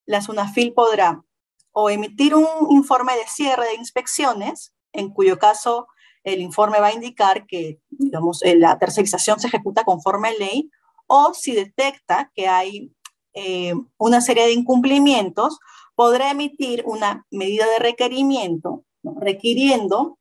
[0.05, 1.23] la SUNAFIL podrá
[1.71, 5.87] o emitir un informe de cierre de inspecciones, en cuyo caso
[6.23, 10.71] el informe va a indicar que digamos, eh, la tercerización se ejecuta conforme a ley,
[11.07, 12.91] o si detecta que hay
[13.33, 15.59] eh, una serie de incumplimientos,
[15.95, 20.17] podrá emitir una medida de requerimiento requiriendo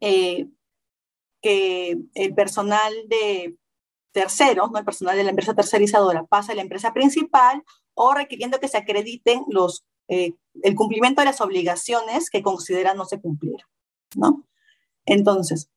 [0.00, 0.48] eh,
[1.42, 3.56] que el personal de
[4.12, 4.78] terceros, ¿no?
[4.78, 7.62] el personal de la empresa tercerizadora, pasa a la empresa principal
[7.94, 13.04] o requiriendo que se acrediten los, eh, el cumplimiento de las obligaciones que consideran no
[13.04, 13.68] se cumplieron.
[14.16, 14.44] ¿no?
[15.04, 15.70] Entonces,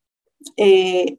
[0.57, 1.17] eh,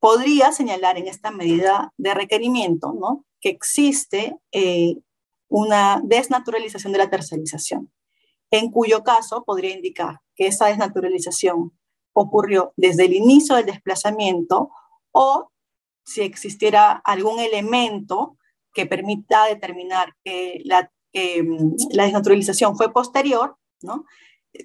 [0.00, 3.24] podría señalar en esta medida de requerimiento ¿no?
[3.40, 4.96] que existe eh,
[5.48, 7.90] una desnaturalización de la tercerización,
[8.50, 11.72] en cuyo caso podría indicar que esa desnaturalización
[12.12, 14.70] ocurrió desde el inicio del desplazamiento
[15.12, 15.50] o
[16.08, 18.38] si existiera algún elemento
[18.72, 24.06] que permita determinar que la, mm, la desnaturalización fue posterior, ¿no?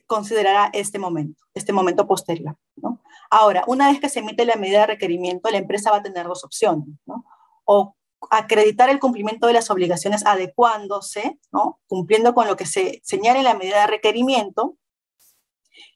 [0.08, 2.56] considerará este momento, este momento posterior.
[2.78, 3.02] ¿no?
[3.30, 6.26] Ahora, una vez que se emite la medida de requerimiento, la empresa va a tener
[6.26, 7.26] dos opciones, ¿no?
[7.66, 7.96] o
[8.30, 11.82] acreditar el cumplimiento de las obligaciones adecuándose, ¿no?
[11.88, 14.78] cumpliendo con lo que se señala en la medida de requerimiento,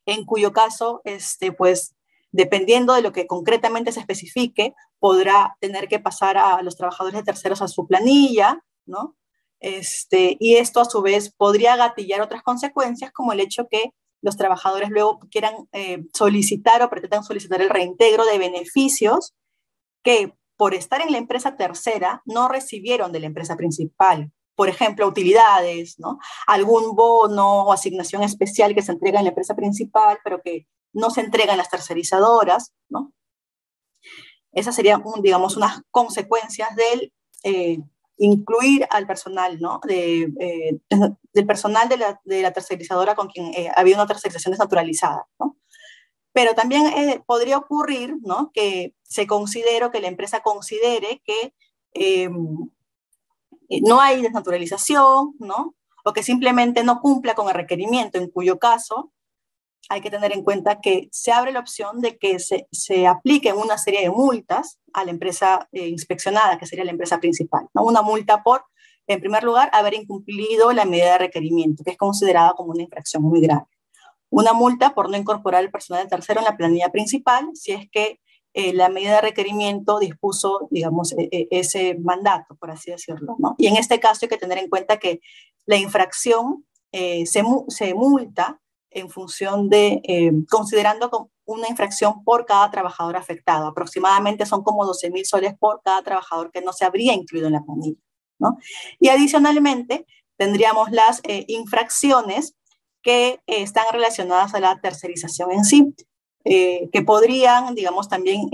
[0.06, 1.96] en cuyo caso, este, pues,
[2.32, 7.24] dependiendo de lo que concretamente se especifique, podrá tener que pasar a los trabajadores de
[7.24, 9.16] terceros a su planilla, ¿no?
[9.60, 14.38] Este, y esto a su vez podría gatillar otras consecuencias, como el hecho que los
[14.38, 19.34] trabajadores luego quieran eh, solicitar o pretendan solicitar el reintegro de beneficios
[20.04, 24.32] que por estar en la empresa tercera no recibieron de la empresa principal.
[24.56, 26.18] Por ejemplo, utilidades, ¿no?
[26.48, 30.66] algún bono o asignación especial que se entrega en la empresa principal, pero que
[30.98, 32.74] no se entrega en las tercerizadoras.
[32.90, 33.14] ¿no?
[34.52, 37.80] Esas serían, digamos, unas consecuencias del eh,
[38.18, 39.80] incluir al personal, ¿no?
[39.84, 40.80] De, eh,
[41.34, 45.58] del personal de la, de la, tercerizadora con quien eh, había una tercerización desnaturalizada, ¿no?
[46.34, 48.52] Pero también eh, podría ocurrir, ¿no?
[48.54, 51.54] Que se considere, que la empresa considere que
[53.82, 55.76] no hay desnaturalización, ¿no?
[56.04, 59.12] O que simplemente no cumpla con el requerimiento, en cuyo caso
[59.90, 63.58] hay que tener en cuenta que se abre la opción de que se, se apliquen
[63.58, 67.68] una serie de multas a la empresa eh, inspeccionada, que sería la empresa principal.
[67.74, 67.84] ¿no?
[67.84, 68.66] Una multa por,
[69.08, 73.24] en primer lugar, haber incumplido la medida de requerimiento, que es considerada como una infracción
[73.24, 73.66] muy grave.
[74.30, 77.90] Una multa por no incorporar el personal de tercero en la planilla principal, si es
[77.90, 78.20] que
[78.54, 83.36] eh, la medida de requerimiento dispuso, digamos, e, e, ese mandato, por así decirlo.
[83.40, 83.56] ¿no?
[83.58, 85.22] Y en este caso hay que tener en cuenta que
[85.66, 88.60] la infracción eh, se, se multa
[88.92, 93.68] en función de, eh, considerando una infracción por cada trabajador afectado.
[93.68, 97.54] Aproximadamente son como 12 mil soles por cada trabajador que no se habría incluido en
[97.54, 98.00] la planilla.
[98.40, 98.58] ¿no?
[99.00, 100.06] Y adicionalmente,
[100.38, 102.56] tendríamos las eh, infracciones
[103.02, 105.94] que eh, están relacionadas a la tercerización en sí,
[106.44, 108.48] que podrían, digamos, también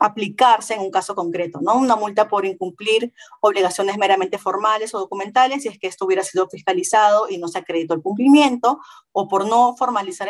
[0.00, 1.76] aplicarse en un caso concreto, ¿no?
[1.76, 6.48] Una multa por incumplir obligaciones meramente formales o documentales, si es que esto hubiera sido
[6.48, 8.80] fiscalizado y no se acreditó el cumplimiento,
[9.12, 10.28] o por no formalizar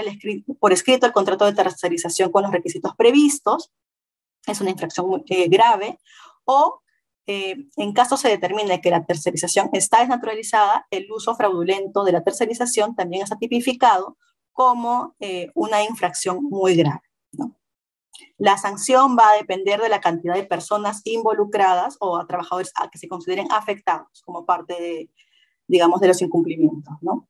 [0.58, 3.70] por escrito el contrato de tercerización con los requisitos previstos,
[4.46, 6.00] es una infracción eh, grave,
[6.44, 6.82] o
[7.26, 12.24] eh, en caso se determine que la tercerización está desnaturalizada, el uso fraudulento de la
[12.24, 14.16] tercerización también está tipificado
[14.50, 17.09] como eh, una infracción muy grave.
[18.38, 22.98] La sanción va a depender de la cantidad de personas involucradas o a trabajadores que
[22.98, 25.10] se consideren afectados como parte de,
[25.66, 27.28] digamos, de los incumplimientos, ¿no?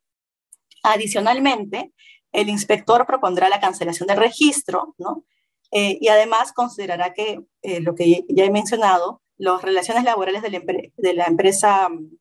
[0.83, 1.93] Adicionalmente,
[2.33, 5.25] el inspector propondrá la cancelación del registro, ¿no?
[5.73, 11.15] Eh, y además considerará que, eh, lo que ya he mencionado, las relaciones laborales de
[11.15, 12.17] la, empresa mm,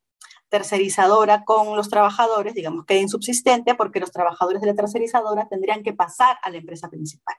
[0.50, 5.94] tercerizadora con los trabajadores, digamos, que insubsistente porque los trabajadores de la tercerizadora tendrían que
[5.94, 7.36] pasar a la empresa principal.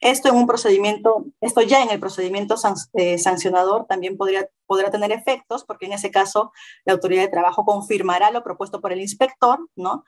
[0.00, 2.56] Esto en un procedimiento, esto ya en el procedimiento
[2.94, 6.52] eh, sancionador también podría, podrá tener efectos, porque en ese caso
[6.84, 10.04] la autoridad de trabajo confirmará lo propuesto por el inspector, ¿no?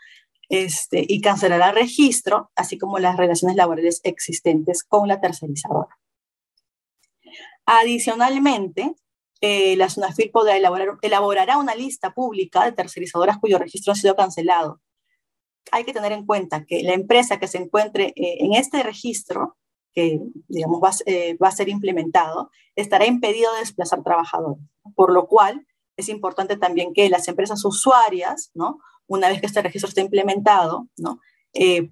[0.49, 5.99] Este, y cancelará el registro, así como las relaciones laborales existentes con la tercerizadora.
[7.65, 8.95] Adicionalmente,
[9.41, 14.15] eh, la SUNAFIL podrá elaborar, elaborará una lista pública de tercerizadoras cuyo registro ha sido
[14.15, 14.81] cancelado
[15.73, 19.57] hay que tener en cuenta que la empresa que se encuentre eh, en este registro,
[19.93, 24.63] que digamos eh, va, a ser implementado, estará impedido de desplazar trabajadores.
[24.95, 28.79] Por lo cual, es importante también que las empresas usuarias, ¿no?
[29.07, 31.21] una vez que este registro esté implementado, ¿no?
[31.55, 31.91] Eh,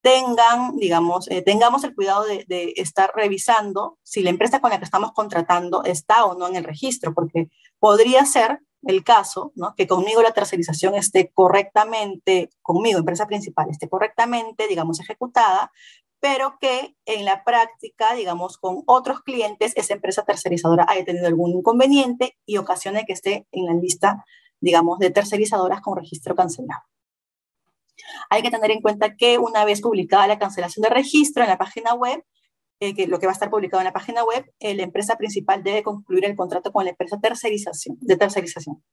[0.00, 4.84] tengan, digamos, tengamos el cuidado de, de, estar revisando si la empresa con la que
[4.84, 7.50] estamos contratando está o no en el registro, porque
[7.80, 9.74] podría ser el caso, ¿no?
[9.76, 15.72] que conmigo la tercerización esté correctamente, conmigo, empresa principal, esté correctamente, digamos, ejecutada,
[16.20, 21.52] pero que en la práctica, digamos, con otros clientes, esa empresa tercerizadora haya tenido algún
[21.52, 24.24] inconveniente y ocasione que esté en la lista,
[24.60, 26.82] digamos, de tercerizadoras con registro cancelado.
[28.30, 31.58] Hay que tener en cuenta que una vez publicada la cancelación de registro en la
[31.58, 32.22] página web,
[32.78, 35.16] eh, que lo que va a estar publicado en la página web, eh, la empresa
[35.16, 38.84] principal debe concluir el contrato con la empresa tercerización, de tercerización.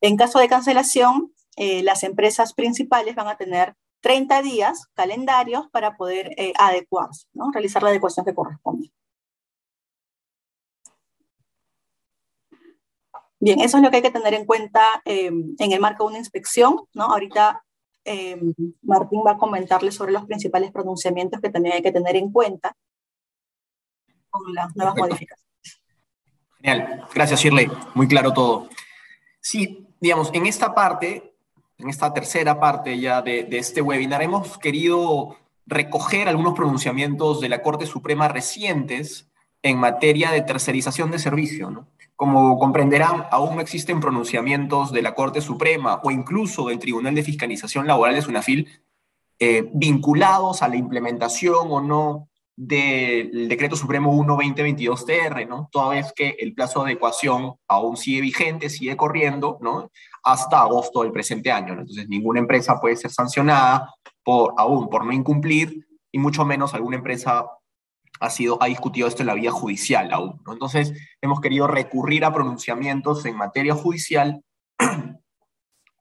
[0.00, 5.96] En caso de cancelación, eh, las empresas principales van a tener 30 días calendarios para
[5.96, 7.50] poder adecuarse, ¿no?
[7.52, 8.92] realizar la adecuación que corresponde.
[13.40, 16.18] Bien, eso es lo que hay que tener en cuenta en el marco de una
[16.18, 16.76] inspección.
[16.94, 17.06] ¿no?
[17.06, 17.64] Ahorita
[18.82, 22.76] Martín va a comentarles sobre los principales pronunciamientos que también hay que tener en cuenta
[24.38, 25.44] con las nuevas modificaciones.
[26.60, 28.68] Genial, gracias Shirley, muy claro todo.
[29.40, 31.34] Sí, digamos, en esta parte,
[31.78, 35.36] en esta tercera parte ya de, de este webinar, hemos querido
[35.66, 39.28] recoger algunos pronunciamientos de la Corte Suprema recientes
[39.62, 41.70] en materia de tercerización de servicio.
[41.70, 41.88] ¿no?
[42.16, 47.22] Como comprenderán, aún no existen pronunciamientos de la Corte Suprema o incluso del Tribunal de
[47.22, 48.68] Fiscalización Laboral de SUNAFIL
[49.38, 52.28] eh, vinculados a la implementación o no
[52.60, 55.68] del Decreto Supremo 1-2022-TR, ¿no?
[55.70, 59.92] Toda vez que el plazo de adecuación aún sigue vigente, sigue corriendo, ¿no?
[60.24, 63.94] Hasta agosto del presente año, Entonces, ninguna empresa puede ser sancionada
[64.24, 67.46] por, aún por no incumplir, y mucho menos alguna empresa
[68.18, 70.52] ha, sido, ha discutido esto en la vía judicial aún, ¿no?
[70.52, 70.92] Entonces,
[71.22, 74.42] hemos querido recurrir a pronunciamientos en materia judicial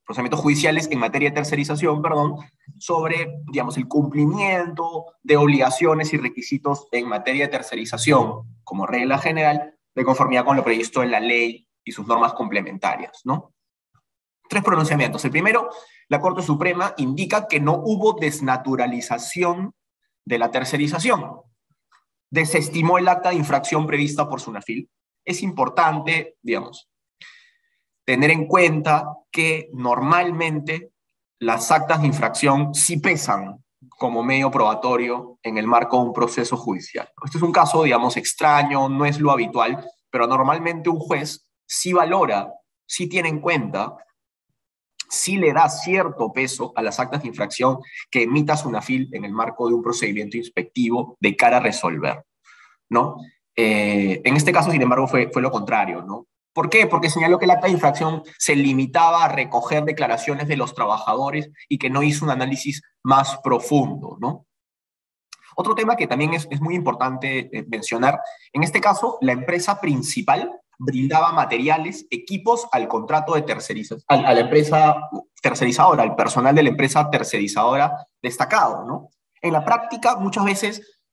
[0.08, 2.38] procedimientos judiciales en materia de tercerización, perdón,
[2.80, 9.76] sobre, digamos, el cumplimiento de obligaciones y requisitos en materia de tercerización, como regla general,
[9.94, 13.54] de conformidad con lo previsto en la ley y sus normas complementarias, ¿no?
[14.48, 15.26] Tres pronunciamientos.
[15.26, 15.70] El primero,
[16.08, 19.74] la Corte Suprema indica que no hubo desnaturalización
[20.26, 21.42] de la tercerización.
[22.32, 24.90] Desestimó el acta de infracción prevista por Sunafil.
[25.26, 26.90] Es importante, digamos,
[28.08, 30.92] tener en cuenta que normalmente
[31.40, 36.56] las actas de infracción sí pesan como medio probatorio en el marco de un proceso
[36.56, 37.10] judicial.
[37.26, 41.92] Este es un caso, digamos, extraño, no es lo habitual, pero normalmente un juez sí
[41.92, 42.54] valora,
[42.86, 43.98] sí tiene en cuenta,
[45.10, 47.80] sí le da cierto peso a las actas de infracción
[48.10, 52.24] que emita SUNAFIL en el marco de un procedimiento inspectivo de cara a resolver,
[52.88, 53.18] ¿no?
[53.54, 56.28] Eh, en este caso, sin embargo, fue, fue lo contrario, ¿no?
[56.58, 56.88] ¿Por qué?
[56.88, 61.52] Porque señaló que el acta de infracción se limitaba a recoger declaraciones de los trabajadores
[61.70, 64.48] y que no hizo un análisis más profundo, ¿no?
[65.56, 68.20] Otro tema que también es, muy importante eh, mencionar,
[68.54, 74.40] en este caso, la empresa principal brindaba materiales, equipos al contrato de tercerización, a, la
[74.40, 74.96] empresa
[75.40, 79.10] tercerizadora, al personal de la empresa tercerizadora destacado, ¿no?
[79.44, 81.04] En la práctica, muchas veces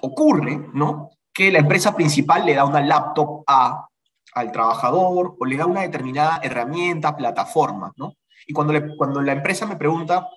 [0.00, 1.10] ocurre, ¿no?
[1.34, 3.88] Que la empresa principal le da una laptop a
[4.34, 8.14] al trabajador o le da una determinada herramienta, plataforma, ¿no?
[8.46, 10.28] Y cuando, cuando la empresa me pregunta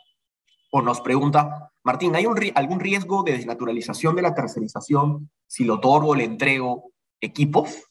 [0.72, 2.26] o nos pregunta, Martín, ¿hay
[2.56, 6.92] algún riesgo de desnaturalización de la tercerización si lo otorgo le entrego
[7.22, 7.84] equipos?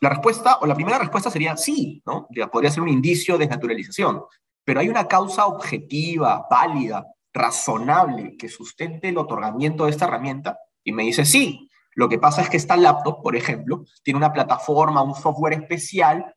[0.00, 2.28] La respuesta, o la primera respuesta sería sí, ¿no?
[2.52, 4.22] Podría ser un indicio de desnaturalización,
[4.64, 10.92] pero hay una causa objetiva, válida, razonable que sustente el otorgamiento de esta herramienta y
[10.92, 11.67] me dice sí,
[11.98, 16.32] lo que pasa es que esta laptop, por ejemplo, tiene una plataforma, un software especial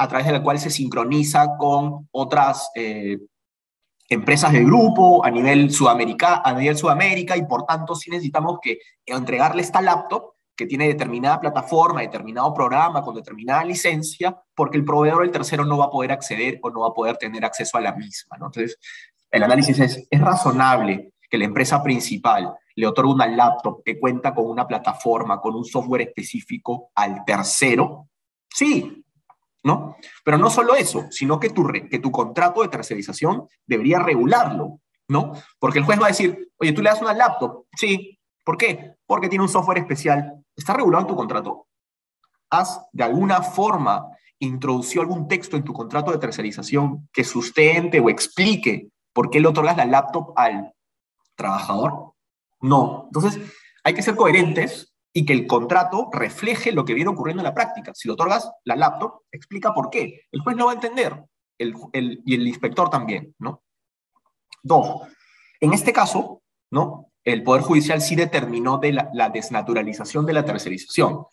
[0.00, 3.16] a través de la cual se sincroniza con otras eh,
[4.08, 8.80] empresas del grupo a nivel, Sudamérica, a nivel Sudamérica y por tanto sí necesitamos que
[9.04, 15.22] entregarle esta laptop que tiene determinada plataforma, determinado programa, con determinada licencia, porque el proveedor
[15.22, 17.80] el tercero no va a poder acceder o no va a poder tener acceso a
[17.80, 18.38] la misma.
[18.38, 18.76] Entonces,
[19.30, 24.34] el análisis es, ¿es razonable que la empresa principal le otorga una laptop que cuenta
[24.34, 28.08] con una plataforma, con un software específico al tercero,
[28.48, 29.04] sí,
[29.64, 29.96] ¿no?
[30.24, 35.32] Pero no solo eso, sino que tu, que tu contrato de tercerización debería regularlo, ¿no?
[35.58, 38.94] Porque el juez va a decir, oye, tú le das una laptop, sí, ¿por qué?
[39.06, 40.44] Porque tiene un software especial.
[40.54, 41.66] ¿Está regulado en tu contrato?
[42.50, 44.06] ¿Has de alguna forma
[44.38, 49.48] introducido algún texto en tu contrato de tercerización que sustente o explique por qué le
[49.48, 50.74] otorgas la laptop al
[51.36, 52.12] trabajador?
[52.60, 53.04] No.
[53.06, 53.40] Entonces,
[53.84, 57.54] hay que ser coherentes y que el contrato refleje lo que viene ocurriendo en la
[57.54, 57.92] práctica.
[57.94, 60.22] Si lo otorgas la laptop, explica por qué.
[60.32, 61.24] El juez no va a entender
[61.58, 61.74] el,
[62.24, 63.62] y el inspector también, ¿no?
[64.62, 65.08] Dos,
[65.60, 67.12] en este caso, ¿no?
[67.24, 71.24] El Poder Judicial sí determinó de la, desnaturalización de la tercerización,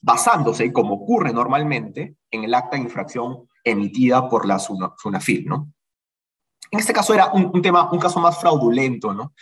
[0.00, 5.72] basándose, como ocurre normalmente, en el acta de infracción emitida por la SUNAFIL, ¿no?
[6.70, 9.32] En este caso era un, tema, un caso más fraudulento, ¿no?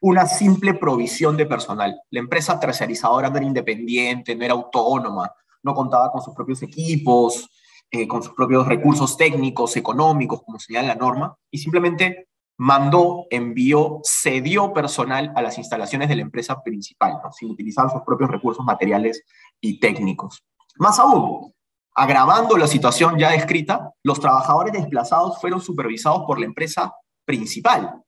[0.00, 2.00] una simple provisión de personal.
[2.10, 5.30] La empresa tercerizadora no era independiente, no era autónoma,
[5.62, 7.50] no contaba con sus propios equipos,
[7.90, 14.00] eh, con sus propios recursos técnicos, económicos, como señala la norma, y simplemente mandó, envió,
[14.04, 19.24] cedió personal a las instalaciones de la empresa principal, sin utilizar sus propios recursos materiales
[19.60, 20.44] y técnicos.
[20.76, 21.52] Más aún,
[22.00, 26.94] agravando la situación ya descrita, los trabajadores desplazados fueron supervisados por la empresa
[27.26, 28.02] principal,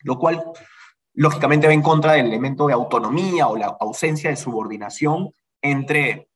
[0.00, 0.44] lo cual
[1.14, 5.30] lógicamente va en contra del elemento de autonomía o la ausencia de subordinación
[5.62, 6.28] entre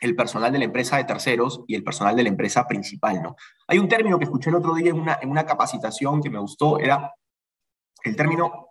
[0.00, 3.36] el personal de la empresa de terceros y el personal de la empresa principal, ¿no?
[3.66, 6.38] Hay un término que escuché el otro día en una, en una capacitación que me
[6.38, 7.12] gustó, era
[8.02, 8.68] el término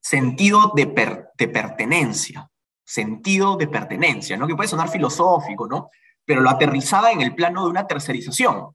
[0.00, 0.86] sentido de,
[1.36, 2.50] de pertenencia,
[2.88, 4.46] sentido de pertenencia, ¿no?
[4.46, 5.90] Que puede sonar filosófico, ¿no?
[6.24, 8.74] Pero lo aterrizaba en el plano de una tercerización.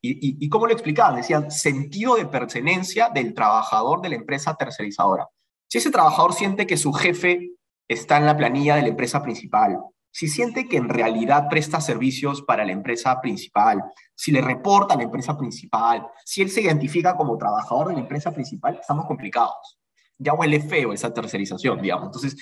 [0.00, 1.16] ¿Y, cómo lo explicaban?
[1.16, 5.28] Decían, sentido de pertenencia del trabajador de la empresa tercerizadora.
[5.68, 7.50] Si ese trabajador siente que su jefe
[7.86, 9.78] está en la planilla de la empresa principal,
[10.10, 13.84] si siente que en realidad presta servicios para la empresa principal,
[14.14, 18.00] si le reporta a la empresa principal, si él se identifica como trabajador de la
[18.00, 19.79] empresa principal, estamos complicados.
[20.22, 22.06] Ya huele feo esa tercerización, digamos.
[22.06, 22.36] Entonces,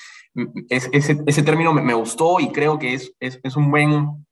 [0.68, 4.26] ese, ese término me, gustó y creo que es, es, es un buen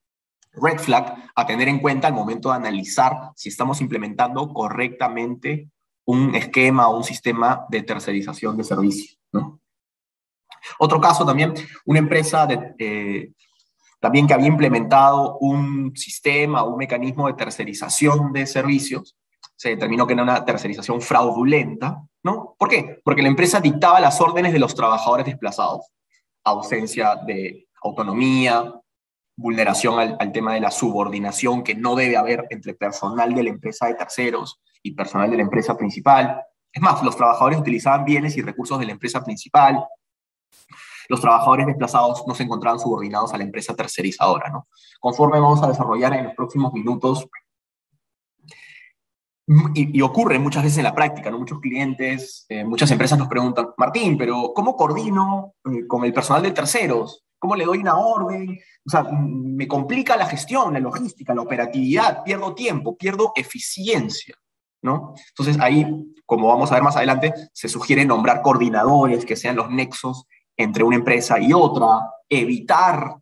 [0.53, 5.71] red flag a tener en cuenta al momento de analizar si estamos implementando correctamente
[6.07, 9.19] un esquema o un sistema de tercerización de servicios.
[9.33, 9.61] ¿no?
[10.79, 13.33] Otro caso también, una empresa de, eh,
[14.01, 19.17] también que había implementado un sistema o un mecanismo de tercerización de servicios,
[19.57, 22.57] se determinó que era una tercerización fraudulenta, ¿no?
[22.59, 23.01] ¿Por qué?
[23.05, 25.93] Porque la empresa dictaba las órdenes de los trabajadores desplazados,
[26.45, 28.75] ausencia de autonomía,
[29.37, 33.87] vulneración al, tema de la subordinación que no debe haber entre personal de la empresa
[33.87, 36.43] de terceros y personal de la empresa principal.
[36.73, 39.87] Es más, los trabajadores utilizaban bienes y recursos de la empresa principal,
[41.09, 44.51] los trabajadores desplazados no se encontraban subordinados a la empresa tercerizadora.
[44.51, 44.67] ¿no?
[44.99, 47.29] Conforme vamos a desarrollar en los próximos minutos,
[49.75, 51.39] y, ocurre muchas veces en la práctica, ¿no?
[51.39, 56.43] muchos clientes, eh, muchas empresas nos preguntan, Martín, pero ¿cómo coordino eh, con el personal
[56.43, 57.25] de terceros?
[57.39, 58.59] ¿Cómo le doy una orden?
[58.85, 64.35] O sea, me complica la gestión, la logística, la operatividad, pierdo tiempo, pierdo eficiencia.
[64.83, 65.15] ¿no?
[65.29, 65.87] Entonces ahí,
[66.25, 70.27] como vamos a ver más adelante, se sugiere nombrar coordinadores que sean los nexos
[70.57, 73.17] entre una empresa y otra, evitar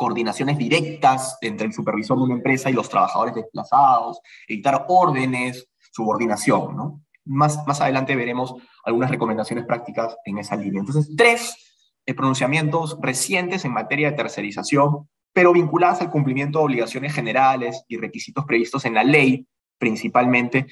[0.00, 6.74] coordinaciones directas entre el supervisor de una empresa y los trabajadores desplazados, evitar órdenes, subordinación,
[6.74, 7.02] ¿no?
[7.26, 10.80] Más, más adelante veremos algunas recomendaciones prácticas en esa línea.
[10.80, 17.12] Entonces, tres eh, pronunciamientos recientes en materia de tercerización, pero vinculadas al cumplimiento de obligaciones
[17.12, 19.46] generales y requisitos previstos en la ley,
[19.76, 20.66] principalmente,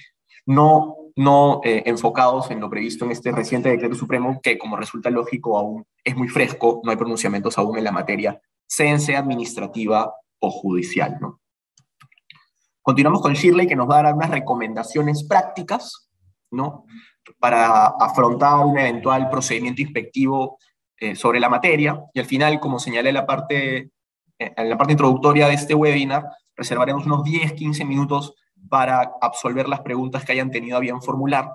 [0.47, 5.11] no no eh, enfocados en lo previsto en este reciente decreto supremo, que como resulta
[5.11, 10.51] lógico aún es muy fresco, no hay pronunciamientos aún en la materia, sea administrativa o
[10.51, 11.19] judicial.
[11.21, 11.41] ¿no?
[12.83, 16.11] Continuamos con Shirley, que nos va a dar unas recomendaciones prácticas
[16.51, 16.85] ¿no?
[17.39, 20.59] para afrontar un eventual procedimiento inspectivo
[20.99, 22.03] eh, sobre la materia.
[22.13, 23.91] Y al final, como señalé en la, parte,
[24.39, 26.25] eh, en la parte introductoria de este webinar,
[26.57, 28.35] reservaremos unos 10-15 minutos
[28.69, 31.51] para absolver las preguntas que hayan tenido a bien formular.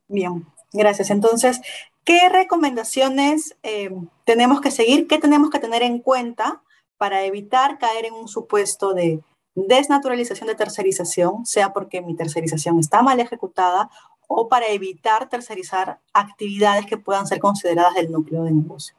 [0.07, 1.09] Bien, gracias.
[1.09, 1.61] Entonces,
[2.03, 3.89] ¿qué recomendaciones eh,
[4.25, 5.07] tenemos que seguir?
[5.07, 6.61] ¿Qué tenemos que tener en cuenta
[6.97, 9.21] para evitar caer en un supuesto de
[9.67, 13.89] desnaturalización de tercerización, sea porque mi tercerización está mal ejecutada
[14.27, 18.95] o para evitar tercerizar actividades que puedan ser consideradas del núcleo de negocio.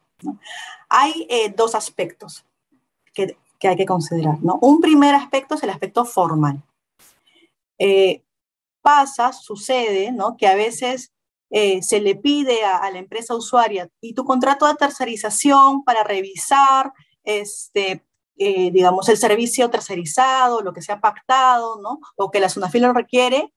[0.88, 2.44] Hay eh, dos aspectos
[3.14, 4.38] que, hay que considerar.
[4.60, 6.62] Un primer aspecto es el aspecto formal.
[7.78, 8.22] Eh,
[8.82, 10.36] pasa, sucede, ¿no?
[10.36, 11.12] que a veces
[11.50, 16.92] eh, se le pide a, la empresa usuaria y tu contrato de tercerización para revisar
[17.24, 18.04] este,
[18.42, 22.00] eh, digamos, el servicio tercerizado, lo que se ha pactado, ¿no?
[22.16, 23.52] O que la SUNAFIL lo requiere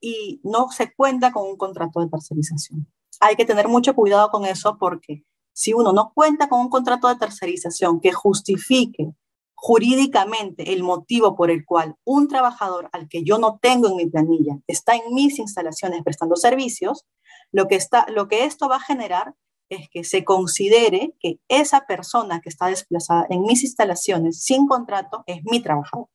[0.00, 2.90] y no se cuenta con un contrato de tercerización.
[3.20, 7.08] Hay que tener mucho cuidado con eso porque si uno no cuenta con un contrato
[7.08, 9.12] de tercerización que justifique
[9.54, 14.06] jurídicamente el motivo por el cual un trabajador al que yo no tengo en mi
[14.06, 17.04] planilla está en mis instalaciones prestando servicios,
[17.50, 19.34] lo que, está, lo que esto va a generar
[19.74, 25.24] es que se considere que esa persona que está desplazada en mis instalaciones sin contrato
[25.26, 26.08] es mi trabajador.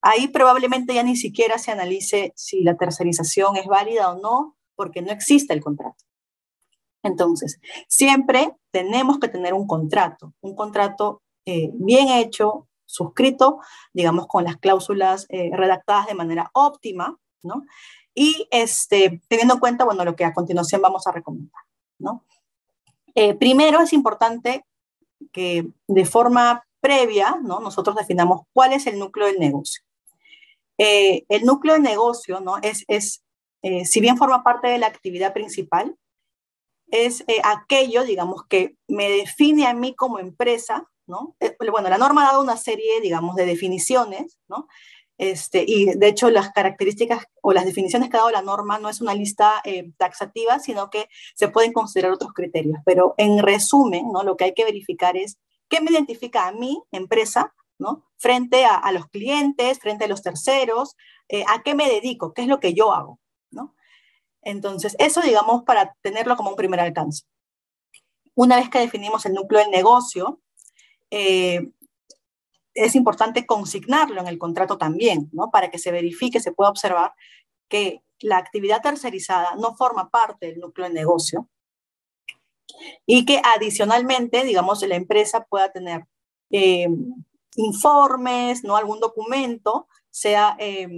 [0.00, 5.02] Ahí probablemente ya ni siquiera se analice si la tercerización es válida o no, porque
[5.02, 6.04] no existe el contrato.
[7.04, 13.58] Entonces, siempre tenemos que tener un contrato, un contrato eh, bien hecho, suscrito,
[13.92, 17.64] digamos, con las cláusulas eh, redactadas de manera óptima, ¿no?
[18.14, 21.62] Y este, teniendo en cuenta, bueno, lo que a continuación vamos a recomendar,
[21.98, 22.24] ¿no?
[23.14, 24.64] Eh, primero es importante
[25.32, 27.60] que de forma previa ¿no?
[27.60, 29.82] nosotros definamos cuál es el núcleo del negocio.
[30.78, 32.58] Eh, el núcleo de negocio ¿no?
[32.62, 33.22] es, es
[33.62, 35.96] eh, si bien forma parte de la actividad principal,
[36.90, 41.34] es aquello, digamos, que me define a mí como empresa, ¿no?
[41.70, 44.68] bueno, la norma ha dado una serie, digamos, de definiciones, ¿no?
[45.18, 48.88] Este, y de hecho las características o las definiciones que ha dado la norma no
[48.88, 52.78] es una lista eh, taxativa, sino que se pueden considerar otros criterios.
[52.84, 54.22] Pero en resumen, ¿no?
[54.22, 55.38] lo que hay que verificar es
[55.68, 58.04] qué me identifica a mí, empresa, ¿no?
[58.16, 60.96] frente a, los clientes, frente a los terceros,
[61.28, 63.20] eh, a qué me dedico, qué es lo que yo hago.
[63.50, 63.74] ¿no?
[64.42, 67.24] Entonces, eso digamos para tenerlo como un primer alcance.
[68.34, 70.40] Una vez que definimos el núcleo del negocio,
[71.10, 71.70] eh,
[72.74, 75.50] es importante consignarlo en el contrato también, ¿no?
[75.50, 77.12] Para que se verifique, se pueda observar
[77.68, 81.48] que la actividad tercerizada no forma parte del núcleo de negocio
[83.06, 86.06] y que adicionalmente, digamos, la empresa pueda tener
[86.50, 86.88] eh,
[87.56, 88.76] informes, ¿no?
[88.76, 90.88] Algún documento sea eh,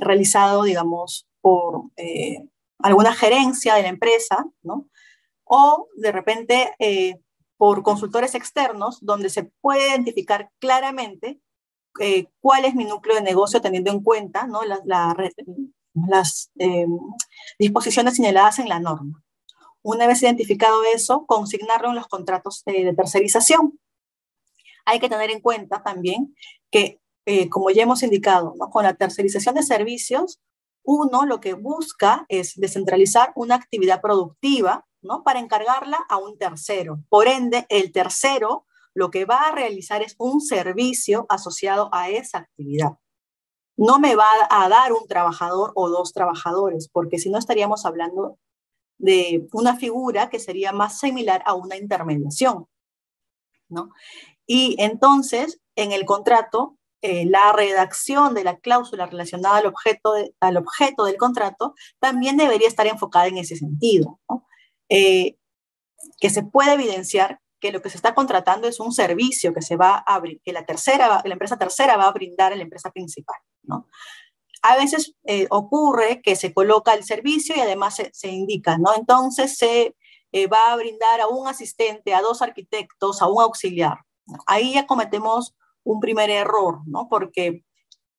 [0.00, 2.46] realizado, digamos, por eh,
[2.78, 4.88] alguna gerencia de la empresa, ¿no?
[5.44, 6.74] O de repente
[7.58, 11.40] por consultores externos, donde se puede identificar claramente
[12.40, 14.62] cuál es mi núcleo de negocio teniendo en cuenta ¿no?
[14.64, 15.16] la, la,
[16.06, 16.98] las em,
[17.58, 19.22] disposiciones señaladas en la norma.
[19.82, 23.78] Una vez identificado eso, consignarlo en los contratos de, tercerización.
[24.84, 26.34] Hay que tener en cuenta también
[26.70, 30.40] que, eh, como ya hemos indicado, con la tercerización de servicios,
[30.84, 35.22] uno lo que busca es descentralizar una actividad productiva ¿no?
[35.22, 37.00] para encargarla a un tercero.
[37.08, 42.38] Por ende, el tercero lo que va a realizar es un servicio asociado a esa
[42.38, 42.98] actividad
[43.78, 48.36] no me va a dar un trabajador o dos trabajadores, porque si no estaríamos hablando
[48.98, 52.66] de una figura que sería más similar a una intermediación.
[53.68, 53.90] ¿no?
[54.46, 60.56] Y entonces, en el contrato, eh, la redacción de la cláusula relacionada al objeto, al
[60.56, 64.18] objeto del contrato también debería estar enfocada en ese sentido,
[64.88, 65.36] eh,
[66.20, 69.76] que se puede evidenciar que lo que se está contratando es un servicio que se
[69.76, 73.36] va a que la tercera, la empresa tercera va a brindar a la empresa principal,
[73.62, 73.86] ¿no?
[74.62, 78.94] A veces eh, ocurre que se coloca el servicio y además se, indica, ¿no?
[78.94, 79.94] Entonces se
[80.32, 83.98] eh, va a brindar a un asistente, a dos arquitectos, a un auxiliar.
[84.46, 87.08] Ahí ya cometemos un primer error, ¿no?
[87.08, 87.64] Porque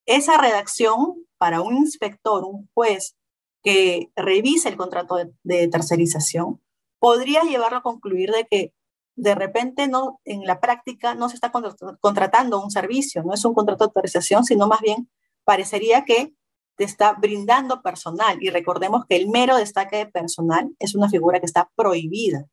[0.06, 3.16] esa redacción para un inspector, un juez
[3.62, 6.60] que revise el contrato de tercerización,
[6.98, 8.74] podría llevarlo a concluir de que
[9.16, 11.52] de repente no, en la práctica no se está
[12.00, 15.10] contratando un servicio, no es un contrato de autorización, sino más bien
[15.44, 16.32] parecería que
[16.76, 18.38] te está brindando personal.
[18.42, 22.46] Y recordemos que el mero destaque de personal es una figura que está prohibida.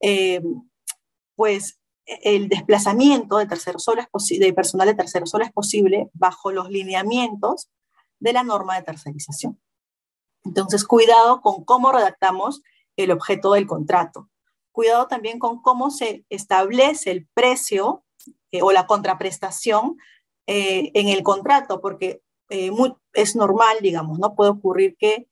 [0.00, 0.42] Eh,
[1.36, 7.68] pues el desplazamiento de, terceros de personal de terceros solo es posible bajo los lineamientos
[8.18, 9.60] de la norma de tercerización.
[10.46, 12.62] Entonces, cuidado con cómo redactamos
[12.96, 14.30] el objeto del contrato
[14.76, 18.04] cuidado también con cómo se establece el precio
[18.52, 19.96] eh, o la contraprestación
[20.46, 22.20] eh, en el contrato, porque
[22.50, 22.70] eh,
[23.14, 24.34] es normal, digamos, ¿no?
[24.34, 25.28] Puede ocurrir que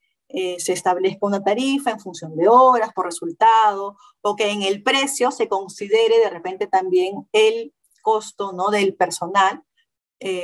[0.59, 5.31] se establezca una tarifa en función de horas, por resultado, o que en el precio
[5.31, 8.71] se considere de repente también el costo, ¿no?
[8.71, 9.63] Del personal,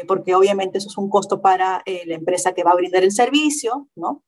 [0.06, 3.88] porque obviamente eso es un costo para la empresa que va a brindar el servicio,
[3.96, 4.22] ¿no?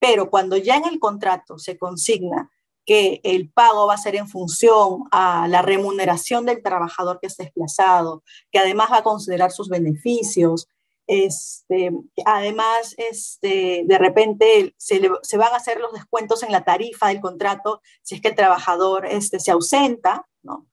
[0.00, 2.50] Pero cuando ya en el contrato se consigna
[2.84, 7.44] que el pago va a ser en función a la remuneración del trabajador que está
[7.44, 10.66] desplazado, que además va a considerar sus beneficios.
[11.06, 11.92] Este,
[12.24, 14.98] además, este, de repente se,
[15.36, 19.06] van a hacer los descuentos en la tarifa del contrato si es que el trabajador
[19.06, 20.66] este, se ausenta, ¿no?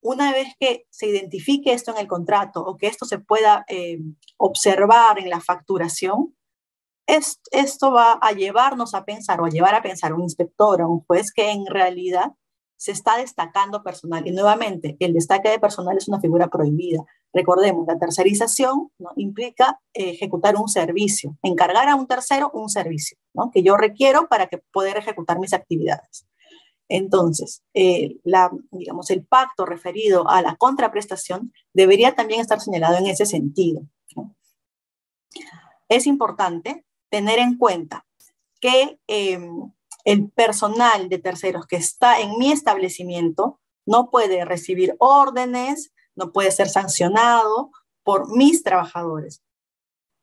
[0.00, 4.00] Una vez que se identifique esto en el contrato o que esto se pueda eh,
[4.36, 6.34] observar en la facturación,
[7.06, 11.04] esto va a llevarnos a pensar o a llevar a pensar un inspector o un
[11.04, 12.32] juez que en realidad
[12.76, 14.26] se está destacando personal.
[14.26, 17.04] Y nuevamente, el destaque de personal es una figura prohibida.
[17.32, 19.10] Recordemos, la tercerización ¿no?
[19.16, 23.52] implica ejecutar un servicio, encargar a un tercero un servicio ¿no?
[23.52, 26.26] que yo requiero para que poder ejecutar mis actividades.
[26.88, 28.16] Entonces, eh,
[28.72, 33.82] digamos, el pacto referido a la contraprestación debería también estar señalado en ese sentido.
[35.88, 38.06] Es importante tener en cuenta
[38.58, 39.70] que em,
[40.04, 46.50] el personal de terceros que está en mi establecimiento no puede recibir órdenes, no puede
[46.50, 47.70] ser sancionado
[48.02, 49.42] por mis trabajadores.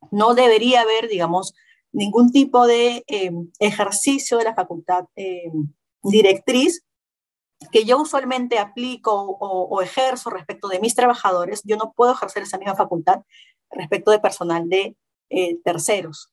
[0.09, 1.53] No debería haber, digamos,
[1.91, 5.71] ningún tipo de em, ejercicio de la facultad em,
[6.01, 6.83] directriz
[7.71, 12.43] que yo usualmente aplico o, o, ejerzo respecto de mis trabajadores, yo no puedo ejercer
[12.43, 13.21] esa misma facultad
[13.69, 14.95] respecto de personal de
[15.29, 16.31] eh, terceros.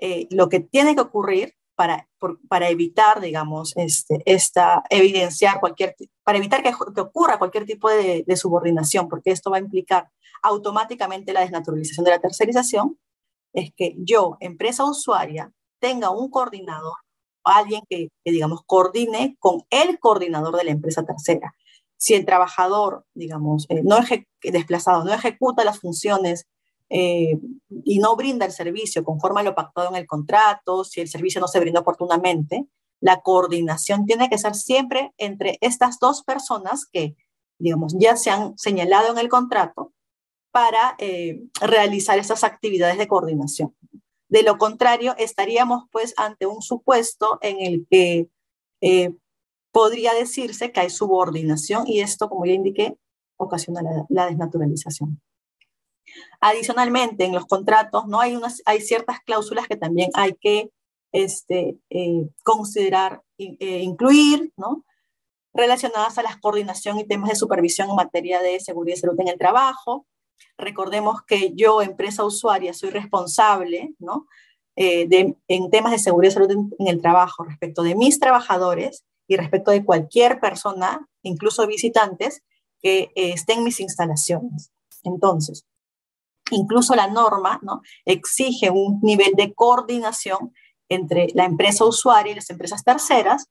[0.00, 2.08] Eh, lo que tiene que ocurrir para,
[2.48, 5.94] para evitar, digamos, este, esta, evidenciar cualquier,
[6.24, 10.08] para evitar que, ocurra cualquier tipo de, subordinación, porque esto va a implicar
[10.42, 12.98] automáticamente la desnaturalización de la tercerización,
[13.52, 16.96] es que yo, empresa usuaria, tenga un coordinador,
[17.44, 21.54] alguien que, digamos, coordine con el coordinador de la empresa tercera.
[21.96, 23.98] Si el trabajador, digamos, eh, no
[24.42, 26.46] desplazado, no ejecuta las funciones
[26.90, 27.38] eh,
[27.84, 31.40] y no brinda el servicio conforme a lo pactado en el contrato, si el servicio
[31.40, 32.66] no se brinda oportunamente,
[33.00, 37.16] la coordinación tiene que ser siempre entre estas dos personas que,
[37.58, 39.92] digamos, ya se han señalado en el contrato
[40.50, 43.74] para eh, realizar esas actividades de coordinación.
[44.28, 48.28] De lo contrario, estaríamos pues ante un supuesto en el que
[48.80, 49.14] eh,
[49.72, 52.98] podría decirse que hay subordinación y esto, como ya indiqué,
[53.36, 55.20] ocasiona la, desnaturalización.
[56.40, 60.70] Adicionalmente, en los contratos no hay, unas, hay ciertas cláusulas que también hay que
[61.12, 64.84] este, eh, considerar eh, incluir, ¿no?
[65.54, 69.28] relacionadas a la coordinación y temas de supervisión en materia de seguridad y salud en
[69.28, 70.06] el trabajo.
[70.56, 74.26] Recordemos que yo, empresa usuaria, soy responsable ¿no?
[74.76, 79.04] Eh, de, en temas de seguridad y salud en, el trabajo respecto de mis trabajadores
[79.26, 82.42] y respecto de cualquier persona, incluso visitantes,
[82.80, 84.70] que estén en mis instalaciones.
[85.02, 85.66] Entonces,
[86.50, 87.82] incluso la norma ¿no?
[88.04, 90.52] exige un nivel de coordinación
[90.88, 93.48] entre la empresa usuaria y las empresas terceras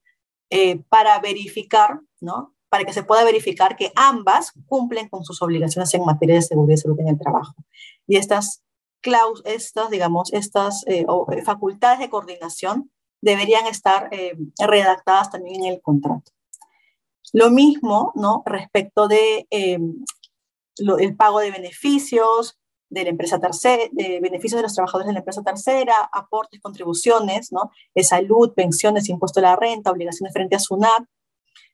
[0.50, 2.56] eh, para verificar, ¿no?
[2.70, 6.78] Para que se pueda verificar que ambas cumplen con sus obligaciones en materia de seguridad
[6.78, 7.54] y salud en el trabajo.
[8.08, 8.64] Y estas
[9.46, 12.92] estas, digamos, estas eh, eh, facultades de coordinación
[13.22, 14.10] deberían estar
[14.60, 16.32] redactadas también en el contrato.
[17.32, 18.44] Lo mismo, ¿no?
[18.46, 22.58] Respecto de el pago de beneficios,
[22.90, 27.52] de la empresa tercera, de beneficios de los trabajadores de la empresa tercera, aportes, contribuciones,
[27.52, 27.72] ¿no?
[27.94, 31.04] De salud, pensiones, impuesto a la renta, obligaciones frente a SUNAT.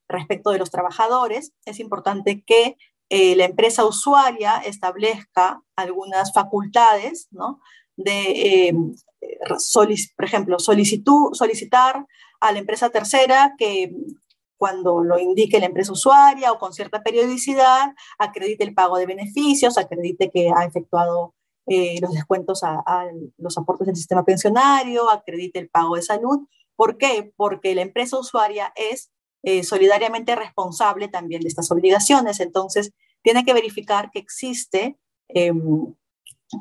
[0.08, 2.78] Respecto de los trabajadores, es importante que
[3.10, 7.60] eh, la empresa usuaria establezca algunas facultades, ¿no?
[7.96, 8.74] De, eh,
[10.16, 12.06] por ejemplo, solicitar
[12.40, 13.96] a la empresa tercera que
[14.58, 19.78] cuando lo indique la empresa usuaria o con cierta periodicidad, acredite el pago de beneficios,
[19.78, 21.34] acredite que ha efectuado
[21.66, 22.84] eh, los descuentos a,
[23.38, 26.48] los aportes del sistema pensionario, acredite el pago de salud.
[26.76, 27.34] ¿Por qué?
[27.36, 29.12] Porque la empresa usuaria es
[29.44, 32.40] eh, solidariamente responsable también de estas obligaciones.
[32.40, 32.92] Entonces,
[33.22, 34.98] tiene que verificar que existe,
[35.30, 35.94] em,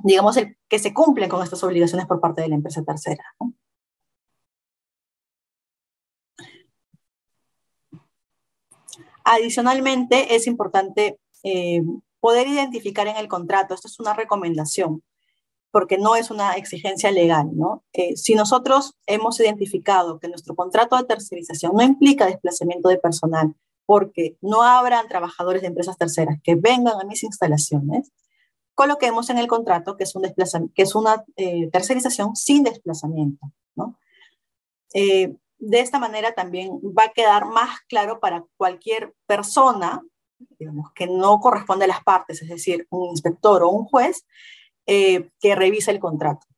[0.05, 0.37] digamos,
[0.69, 3.25] que se cumplen con estas obligaciones por parte de la empresa tercera.
[9.25, 11.83] Adicionalmente, es importante eh,
[12.21, 15.03] poder identificar en el contrato, esto es una recomendación,
[15.71, 17.83] porque no es una exigencia legal, ¿no?
[17.93, 23.55] Eh, si nosotros hemos identificado que nuestro contrato de tercerización no implica desplazamiento de personal,
[23.87, 28.13] porque no habrán trabajadores de empresas terceras que vengan a mis instalaciones,
[28.75, 30.23] coloquemos en el contrato que es, un
[30.75, 33.99] que es una eh, tercerización sin desplazamiento, ¿no?
[35.65, 40.03] De esta manera también va a quedar más claro para cualquier persona,
[40.59, 44.27] digamos, que no corresponde a las partes, es decir, un inspector o un juez,
[44.87, 46.49] eh, que revisa el contrato.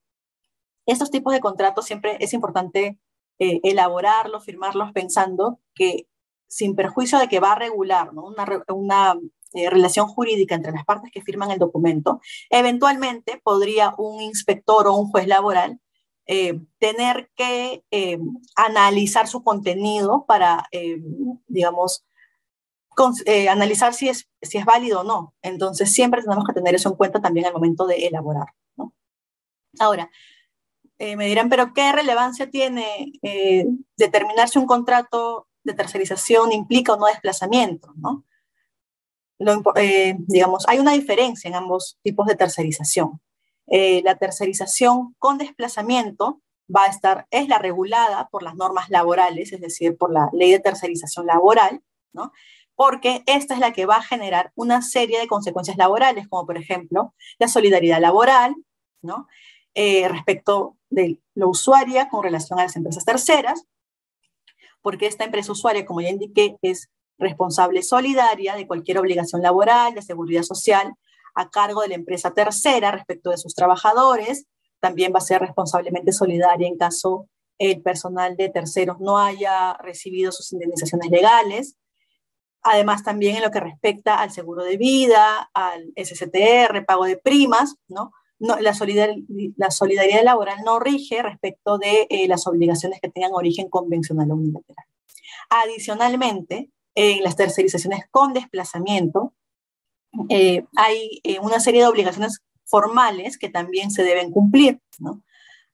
[0.87, 2.99] Estos tipos de contratos siempre es importante
[3.39, 6.09] eh, elaborarlos, firmarlos pensando que
[6.49, 8.11] sin perjuicio de que va a regular
[8.69, 9.19] una,
[9.53, 14.95] eh, relación jurídica entre las partes que firman el documento, eventualmente podría un inspector o
[14.95, 15.79] un juez laboral
[16.27, 18.19] eh, tener que eh,
[18.57, 21.03] analizar su contenido para, eh,
[21.49, 22.07] digamos,
[23.51, 25.35] analizar si es, si es válido o no.
[25.43, 28.47] Entonces, siempre tenemos que tener eso en cuenta también al momento de elaborar.
[28.77, 28.95] ¿no?
[29.81, 30.11] Ahora,
[30.99, 33.13] me dirán, pero ¿qué relevancia tiene
[33.97, 37.93] determinar si un contrato de tercerización implica o no desplazamiento?
[37.97, 38.25] ¿no?
[40.29, 43.21] digamos, hay una diferencia en ambos tipos de tercerización.
[43.67, 46.41] Eh, la tercerización con desplazamiento
[46.75, 50.51] va a estar, es la regulada por las normas laborales, es decir, por la ley
[50.51, 52.33] de tercerización laboral, ¿no?
[52.75, 56.57] Porque esta es la que va a generar una serie de consecuencias laborales, como por
[56.57, 58.55] ejemplo la solidaridad laboral,
[59.03, 59.29] ¿no?
[59.75, 63.67] Eh, respecto de la usuaria con relación a las empresas terceras,
[64.83, 70.03] porque esta empresa usuaria, como ya indiqué, es responsable solidaria de cualquier obligación laboral, de
[70.03, 70.95] seguridad social,
[71.35, 74.47] a cargo de la empresa tercera respecto de sus trabajadores.
[74.81, 77.29] También va a ser responsablemente solidaria en caso
[77.59, 81.77] el personal de terceros no haya recibido sus indemnizaciones legales.
[82.63, 87.77] Además, también en lo que respecta al seguro de vida, al SSTR, pago de primas,
[87.89, 88.11] ¿no?
[88.39, 94.31] la, la, solidaridad laboral no rige respecto de eh, las obligaciones que tengan origen convencional
[94.31, 94.87] o unilateral.
[95.51, 99.35] Adicionalmente, en las tercerizaciones con desplazamiento,
[100.29, 104.81] eh, hay eh, una serie de obligaciones formales que también se deben cumplir.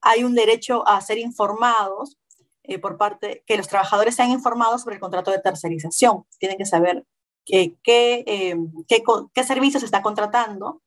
[0.01, 2.19] Hay un derecho a ser informados
[2.63, 6.25] eh, por parte, que los trabajadores sean informados sobre el contrato de tercerización.
[6.39, 7.05] Tienen que saber
[7.45, 10.83] qué, qué, qué, servicios está contratando,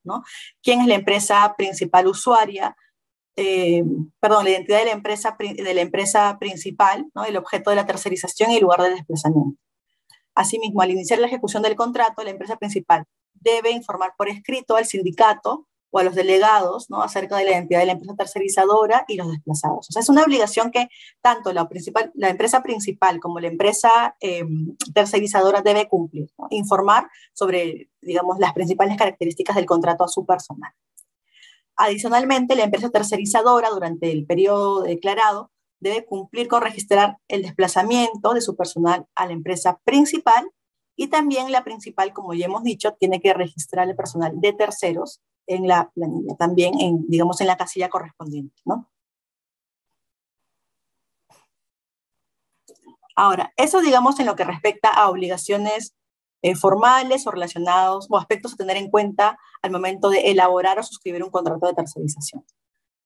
[0.61, 2.75] quién es la empresa principal usuaria,
[3.35, 8.51] perdón, la identidad de la empresa, de la empresa principal, el objeto de la tercerización
[8.51, 9.57] y el lugar de desplazamiento.
[10.35, 14.85] Asimismo, al iniciar la ejecución del contrato, la empresa principal debe informar por escrito al
[14.85, 17.03] sindicato o a los delegados ¿no?
[17.03, 19.89] acerca de la identidad de la empresa tercerizadora y los desplazados.
[19.89, 20.89] O sea, es una obligación que
[21.21, 27.91] tanto la, principal, la empresa principal como la empresa em, tercerizadora debe cumplir, informar sobre,
[28.01, 30.71] digamos, las principales características del contrato a su personal.
[31.75, 35.51] Adicionalmente, la empresa tercerizadora durante el periodo declarado
[35.83, 40.49] debe cumplir con registrar el desplazamiento de su personal a la empresa principal
[40.95, 45.21] y también la principal, como ya hemos dicho, tiene que registrar el personal de terceros
[45.45, 48.89] en la planilla, también en, digamos, en la casilla correspondiente, ¿no?
[53.15, 55.93] Ahora, eso digamos en lo que respecta a obligaciones
[56.41, 60.83] eh, formales o relacionados o aspectos a tener en cuenta al momento de elaborar o
[60.83, 62.43] suscribir un contrato de tercerización.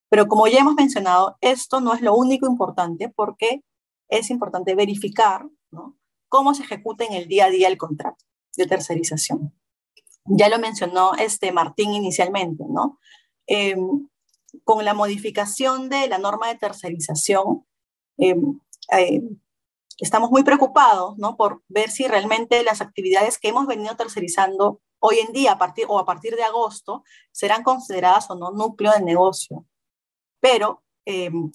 [0.09, 3.63] Pero como ya hemos mencionado, esto no es lo único importante porque
[4.09, 5.97] es importante verificar ¿no?
[6.29, 8.23] cómo se ejecuta en el día a día el contrato
[8.55, 9.53] de tercerización.
[10.25, 12.99] Ya lo mencionó este Martín inicialmente, ¿no?
[13.45, 14.07] Em,
[14.63, 17.65] con la modificación de la norma de tercerización,
[18.17, 18.59] em,
[18.91, 19.21] eh,
[19.99, 21.37] estamos muy preocupados, ¿no?
[21.37, 25.85] Por ver si realmente las actividades que hemos venido tercerizando hoy en día a partir,
[25.87, 29.65] o a partir de agosto serán consideradas o no núcleo de negocio.
[30.39, 31.51] Pero em,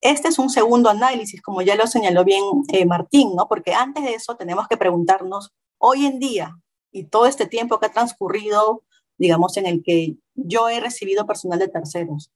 [0.00, 3.48] este es un segundo análisis, como ya lo señaló bien eh, Martín, ¿no?
[3.48, 6.56] Porque antes de eso tenemos que preguntarnos, hoy en día,
[6.92, 8.84] y todo este tiempo que ha transcurrido,
[9.18, 12.30] digamos, en el que yo he recibido personal de terceros,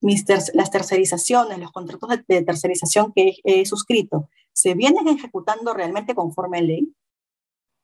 [0.00, 0.24] mis
[0.54, 6.62] las tercerizaciones, los contratos de, tercerización que he, suscrito, ¿se vienen ejecutando realmente conforme a
[6.62, 6.92] ley?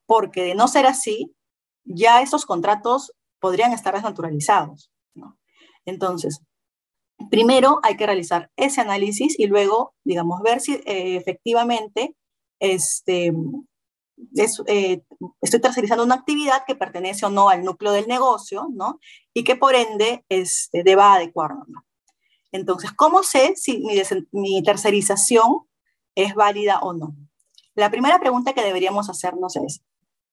[0.06, 1.32] Porque de no ser así,
[1.84, 4.90] ya esos contratos podrían estar desnaturalizados.
[5.14, 5.38] ¿no?
[5.84, 6.42] Entonces,
[7.30, 12.14] primero hay que realizar ese análisis y luego, digamos, ver si eh, efectivamente
[12.60, 13.32] este,
[14.66, 15.02] eh,
[15.40, 18.98] estoy tercerizando una actividad que pertenece o no al núcleo del negocio, ¿no?
[19.34, 21.66] Y que por ende este, deba adecuarnos.
[22.52, 24.00] Entonces, ¿cómo sé si mi,
[24.32, 25.68] mi tercerización
[26.14, 27.14] es válida o no?
[27.74, 29.82] La primera pregunta que deberíamos hacernos es,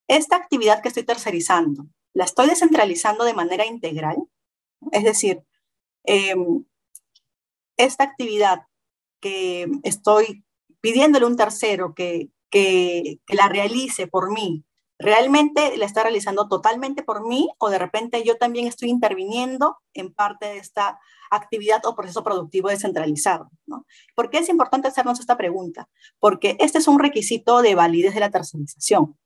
[0.07, 4.17] ¿esta actividad que estoy tercerizando, la estoy descentralizando de manera integral?
[4.91, 5.43] Es decir,
[6.05, 6.65] em,
[7.77, 8.61] esta actividad
[9.19, 10.43] que estoy
[10.81, 14.63] pidiéndole a un tercero que, que, la realice por mí,
[14.97, 20.13] ¿realmente la está realizando totalmente por mí o de repente yo también estoy interviniendo en
[20.13, 20.99] parte de esta
[21.31, 23.49] actividad o proceso productivo descentralizado?
[23.65, 23.85] ¿no?
[24.15, 25.89] ¿Por qué es importante hacernos esta pregunta?
[26.19, 29.17] Porque este es un requisito de validez de la tercerización.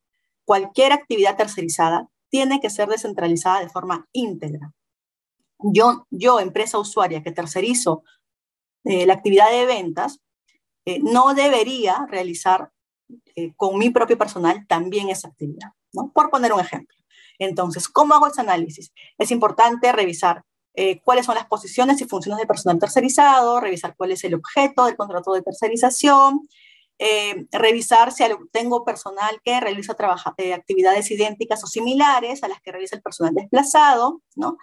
[0.46, 4.72] Cualquier actividad tercerizada tiene que ser descentralizada de forma íntegra.
[5.60, 8.04] Yo, yo empresa usuaria que tercerizo
[8.90, 10.20] eh, la actividad de ventas,
[10.84, 12.72] eh, no debería realizar
[13.36, 16.12] eh, con mi propio personal también esa actividad, ¿no?
[16.12, 16.98] Por poner un ejemplo.
[17.38, 18.92] Entonces, ¿cómo hago ese análisis?
[19.20, 20.44] Es importante revisar
[21.04, 24.96] cuáles son las posiciones y funciones del personal tercerizado, revisar cuál es el objeto del
[24.96, 26.48] contrato de tercerización,
[27.52, 28.24] revisar si
[28.54, 29.94] tengo personal que realiza
[30.56, 34.58] actividades idénticas o similares a las que realiza el personal desplazado, ¿no?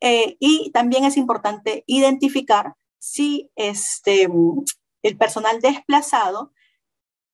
[0.00, 4.28] y también es importante identificar si este,
[5.02, 6.52] el personal desplazado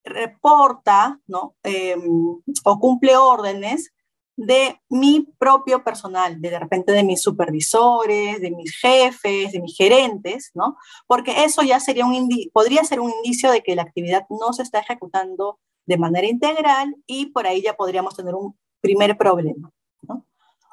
[0.02, 1.56] reporta ¿no?
[1.62, 3.92] Em, o cumple órdenes
[4.34, 9.76] de mi propio personal, de, de repente de mis supervisores, de mis jefes, de mis
[9.76, 10.78] gerentes, ¿no?
[11.06, 14.62] Porque eso ya sería un podría ser un indicio de que la actividad no se
[14.62, 19.70] está ejecutando de manera integral y por ahí ya podríamos tener un primer problema.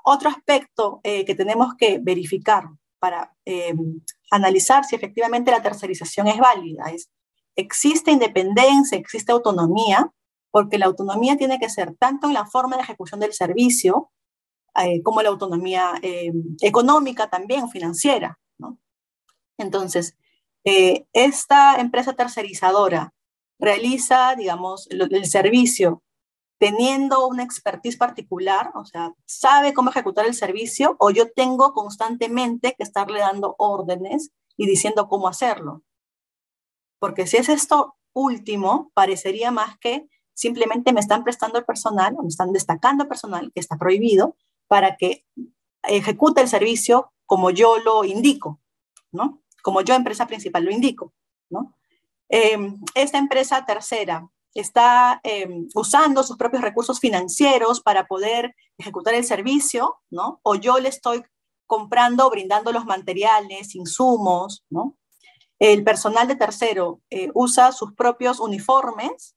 [0.05, 2.69] Otro aspecto eh, que tenemos que verificar
[2.99, 3.99] para em,
[4.32, 6.86] analizar si efectivamente la tercerización es válida.
[6.93, 7.09] Es,
[7.55, 10.11] existe independencia, existe autonomía,
[10.51, 14.11] porque la autonomía tiene que ser tanto en la forma de ejecución del servicio,
[14.76, 18.39] eh, como la autonomía em, económica también, financiera.
[19.57, 20.17] Entonces,
[20.65, 23.13] eh, esta empresa tercerizadora
[23.57, 26.03] realiza, digamos, el servicio
[26.57, 32.75] teniendo una expertise particular, o sea, sabe cómo ejecutar el servicio, o yo tengo constantemente
[32.77, 35.83] que estarle dando órdenes y diciendo cómo hacerlo.
[36.99, 42.21] Porque si es esto último, parecería más que simplemente me están prestando el personal, o
[42.21, 44.35] me están destacando personal, que está prohibido,
[44.67, 45.25] para que
[45.83, 48.61] ejecute el servicio como yo lo indico,
[49.11, 49.41] ¿no?
[49.61, 51.13] Como yo, empresa principal, lo indico,
[51.49, 51.75] ¿no?
[52.29, 59.25] Em, esta empresa tercera está em, usando sus propios recursos financieros para poder ejecutar el
[59.25, 60.39] servicio, ¿no?
[60.43, 61.23] O yo le estoy
[61.67, 64.97] comprando, brindando los materiales, insumos, ¿no?
[65.59, 69.35] El personal de tercero eh, usa sus propios uniformes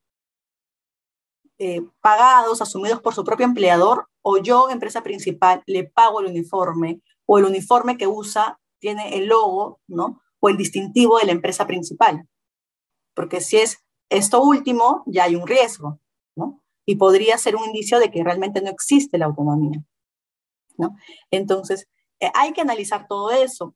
[1.59, 7.01] eh, pagados, asumidos por su propio empleador, o yo, empresa principal, le pago el uniforme,
[7.27, 10.21] o el uniforme que usa tiene el logo, ¿no?
[10.39, 12.29] O el distintivo de la empresa principal.
[13.15, 16.01] Porque si es esto último, ya hay un riesgo,
[16.37, 16.63] ¿no?
[16.87, 19.83] Y podría ser un indicio de que realmente no existe la autonomía,
[20.77, 20.97] ¿no?
[21.31, 21.89] Entonces,
[22.21, 23.75] eh, hay que analizar todo eso.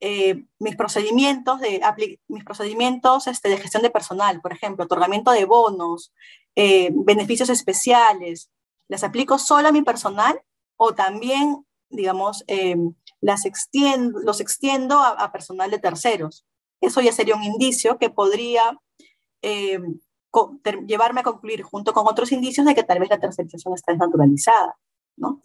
[0.00, 1.80] Eh, mis procedimientos, de,
[2.28, 6.12] mis procedimientos este, de gestión de personal, por ejemplo, otorgamiento de bonos,
[6.56, 8.50] eh, beneficios especiales,
[8.88, 10.40] ¿las aplico solo a mi personal
[10.76, 12.44] o también, digamos,
[13.20, 16.46] las extiendo, los extiendo a personal de terceros?
[16.80, 18.80] Eso ya sería un indicio que podría
[19.42, 19.80] eh,
[20.86, 24.76] llevarme a concluir junto con otros indicios de que tal vez la tercerización está desnaturalizada,
[25.16, 25.42] ¿no?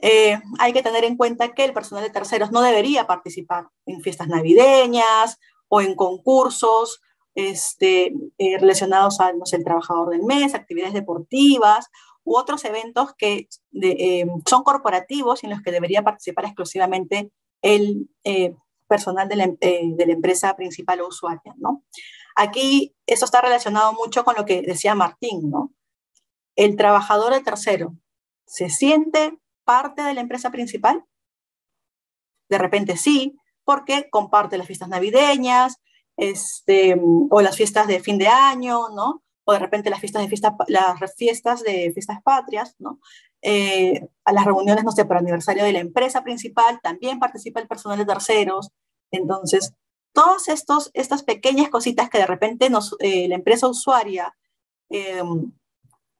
[0.00, 4.02] Eh, hay que tener en cuenta que el personal de terceros no debería participar en
[4.02, 7.00] fiestas navideñas o en concursos
[7.34, 11.90] este, eh, relacionados al no sé, el trabajador del mes, actividades deportivas
[12.22, 13.48] u otros eventos que
[14.46, 17.30] son corporativos en los que debería participar exclusivamente
[17.60, 18.08] el
[18.86, 21.82] personal de la, de la, empresa principal o usuaria, ¿no?
[22.34, 25.72] Aquí eso está relacionado mucho con lo que decía Martín, ¿no?
[26.56, 27.94] El trabajador de tercero
[28.46, 31.04] se siente parte de la empresa principal.
[32.48, 35.80] De repente sí, porque comparte las fiestas navideñas,
[36.16, 39.22] este, o las fiestas de fin de año, ¿no?
[39.44, 43.00] O de repente las fiestas de fiesta, las fiestas de fiestas patrias, ¿no?
[43.42, 47.68] Eh, a las reuniones, no sé, por aniversario de la empresa principal, también participa el
[47.68, 48.70] personal de terceros.
[49.10, 49.74] Entonces,
[50.14, 54.34] Todas estas pequeñas cositas que de repente eh, la empresa usuaria
[54.88, 55.52] em,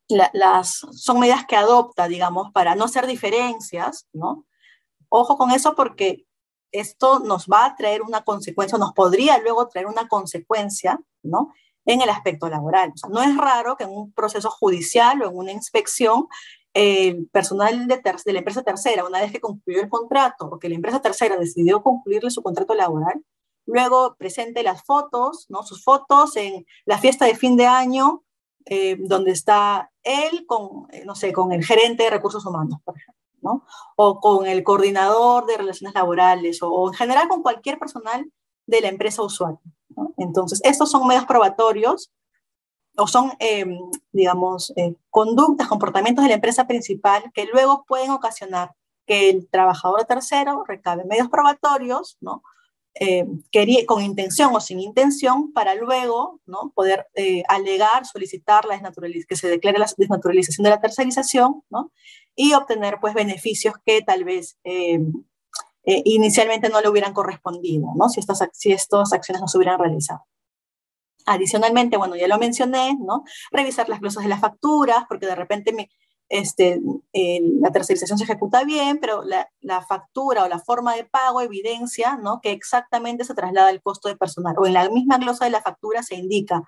[0.09, 4.45] las, son medidas que adopta, digamos, para no hacer diferencias, ¿no?
[5.09, 6.25] Ojo con eso porque
[6.71, 11.53] esto nos va a traer una consecuencia, nos podría luego traer una consecuencia, ¿no?
[11.85, 12.93] En el aspecto laboral.
[13.09, 16.27] No es raro que en un proceso judicial o en una inspección
[16.73, 20.67] el personal de, de, la empresa tercera, una vez que concluyó el contrato o que
[20.67, 23.23] la empresa tercera decidió concluirle su contrato laboral,
[23.65, 25.63] luego presente las fotos, ¿no?
[25.63, 28.23] sus fotos en la fiesta de fin de año,
[28.65, 32.97] eh, donde está él con, eh, no sé, con el gerente de recursos humanos, por
[32.97, 33.65] ejemplo, ¿no?
[33.95, 38.31] o con el coordinador de relaciones laborales, o, en general con cualquier personal
[38.65, 39.59] de la empresa usuaria.
[39.89, 40.13] ¿no?
[40.17, 42.11] Entonces, estos son medios probatorios
[42.97, 43.77] o son, em,
[44.11, 48.73] digamos, eh, conductas, comportamientos de la empresa principal que luego pueden ocasionar
[49.05, 52.41] que el trabajador tercero recabe medios probatorios, ¿no?
[52.97, 56.71] Eh, quería, con intención o sin intención, para luego ¿no?
[56.73, 58.79] poder eh, alegar, solicitar la
[59.27, 61.91] que se declare la desnaturalización de la tercerización ¿no?
[62.35, 65.01] y obtener pues, beneficios que tal vez eh,
[65.83, 68.07] inicialmente no le hubieran correspondido, ¿no?
[68.07, 70.25] si, estas, si estas acciones no se hubieran realizado.
[71.25, 73.23] Adicionalmente, bueno, ya lo mencioné, ¿no?
[73.51, 75.89] Revisar las glosas de las facturas, porque de repente me,
[76.29, 76.81] este,
[77.13, 82.41] la tercerización se ejecuta bien, pero la, factura o la forma de pago evidencia ¿no?
[82.41, 84.55] que exactamente se traslada el costo de personal.
[84.57, 86.63] O en la misma glosa de la factura se indica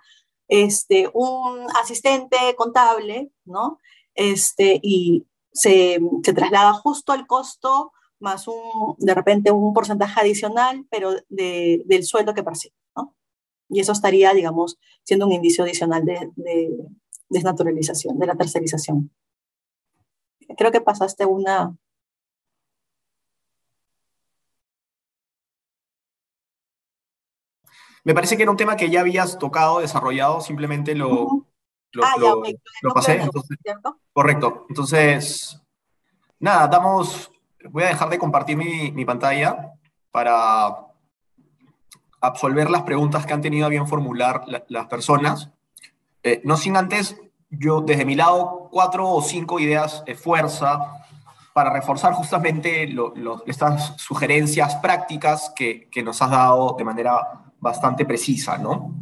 [0.48, 3.80] este, un asistente contable, ¿no?
[4.14, 10.86] Este, y se, se traslada justo al costo más un, de repente un porcentaje adicional,
[10.90, 13.16] pero de, del sueldo que percibe, ¿no?
[13.70, 16.72] Y eso estaría, digamos, siendo un indicio adicional de, de
[17.30, 19.12] desnaturalización, de la tercerización
[20.56, 21.76] creo que pasaste una...
[28.04, 31.46] Me parece que era un tema que ya habías tocado, desarrollado, simplemente lo,
[32.02, 32.42] ah, lo,
[32.94, 33.20] pasé.
[34.14, 34.66] correcto.
[34.70, 35.62] Entonces,
[36.40, 37.30] nada, damos,
[37.70, 39.74] voy a dejar de compartir mi, pantalla
[40.10, 40.88] para
[42.22, 45.50] absolver las preguntas que han tenido a bien formular las personas.
[46.24, 47.20] Eh, no sin antes
[47.50, 51.04] yo desde mi lado cuatro o cinco ideas de fuerza
[51.54, 52.94] para reforzar justamente
[53.46, 58.94] estas sugerencias prácticas que, que, nos has dado de manera bastante precisa, ¿no?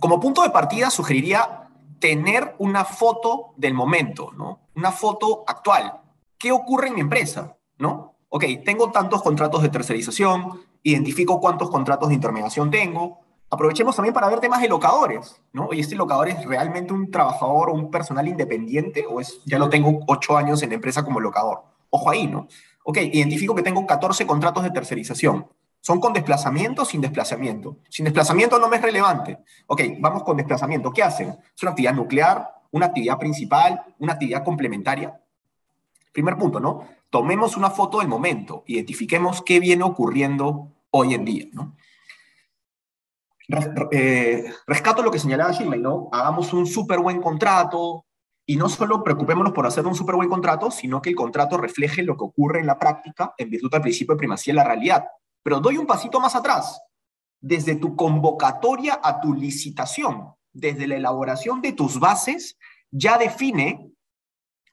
[0.00, 4.68] Como punto de partida sugeriría tener una foto del momento, ¿no?
[4.74, 6.00] Una foto actual.
[6.38, 8.16] ¿Qué ocurre en mi empresa, ¿no?
[8.28, 13.20] Ok, tengo tantos contratos de tercerización, identifico cuántos contratos de intermediación tengo,
[13.50, 15.66] aprovechemos también para ver temas de locadores, ¿no?
[15.66, 19.68] Oye, ¿este locador es realmente un trabajador o un personal independiente o es, ya lo
[19.68, 21.62] tengo ocho años en empresa como locador?
[21.90, 22.48] Ojo ahí, ¿no?
[22.84, 25.46] Ok, identifico que tengo 14 contratos de tercerización.
[25.80, 27.78] ¿Son con desplazamiento o sin desplazamiento?
[27.88, 29.38] Sin desplazamiento no me es relevante.
[29.66, 30.90] Ok, vamos con desplazamiento.
[30.92, 31.28] ¿Qué hacen?
[31.54, 35.20] ¿Es una actividad nuclear, una actividad principal, una actividad complementaria?
[36.12, 36.84] Primer punto, ¿no?
[37.08, 41.76] Tomemos una foto del momento, identifiquemos qué viene ocurriendo hoy en día, ¿no?
[43.92, 46.08] Eh, rescato lo que señalaba Shirley, ¿no?
[46.12, 48.06] Hagamos un súper buen contrato
[48.44, 52.02] y no solo preocupémonos por hacer un súper buen contrato, sino que el contrato refleje
[52.02, 55.04] lo que ocurre en la práctica en virtud del principio de primacía de la realidad.
[55.42, 56.80] Pero doy un pasito más atrás.
[57.40, 62.56] Desde tu convocatoria a tu licitación, desde la elaboración de tus bases,
[62.90, 63.90] ya define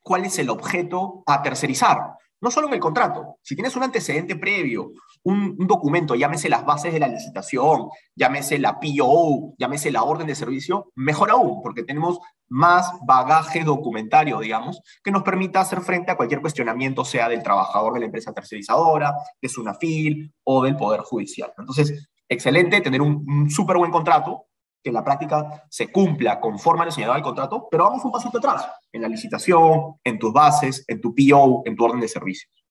[0.01, 2.15] cuál es el objeto a tercerizar.
[2.41, 4.91] No solo en el contrato, si tienes un antecedente previo,
[5.23, 10.35] un, documento, llámese las bases de la licitación, llámese la PO, llámese la orden de
[10.35, 12.19] servicio, mejor aún, porque tenemos
[12.49, 17.93] más bagaje documentario, digamos, que nos permita hacer frente a cualquier cuestionamiento, sea del trabajador
[17.93, 21.53] de la empresa tercerizadora, de SUNAFIL o del Poder Judicial.
[21.57, 24.47] Entonces, excelente tener un, un súper buen contrato,
[24.83, 28.11] que en la práctica se cumpla conforme a lo señalado del contrato, pero vamos un
[28.11, 32.09] pasito atrás, en la licitación, en tus bases, en tu PO, en tu orden de
[32.09, 32.62] servicios.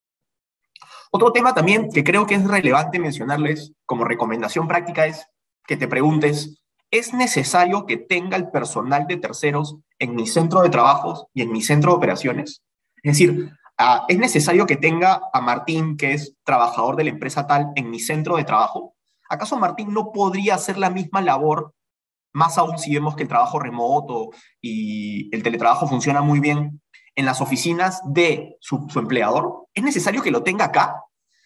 [1.15, 5.27] Otro tema también que creo que es relevante mencionarles como recomendación práctica es
[5.67, 10.71] que te preguntes, ¿es necesario que tenga el personal de terceros en mi centro de
[10.71, 12.63] trabajos y en mi centro de operaciones?
[13.03, 17.47] Es decir, ah, ¿es necesario que tenga a Martín, que es trabajador de la empresa
[17.47, 18.95] tal, en mi centro de trabajo?
[19.29, 21.75] ¿Acaso Martín no podría hacer la misma labor
[22.33, 24.31] más aún si vemos que el trabajo remoto
[24.63, 26.82] y el teletrabajo funciona muy bien
[27.15, 31.03] en las oficinas de su, empleador, ¿es necesario que lo tenga acá?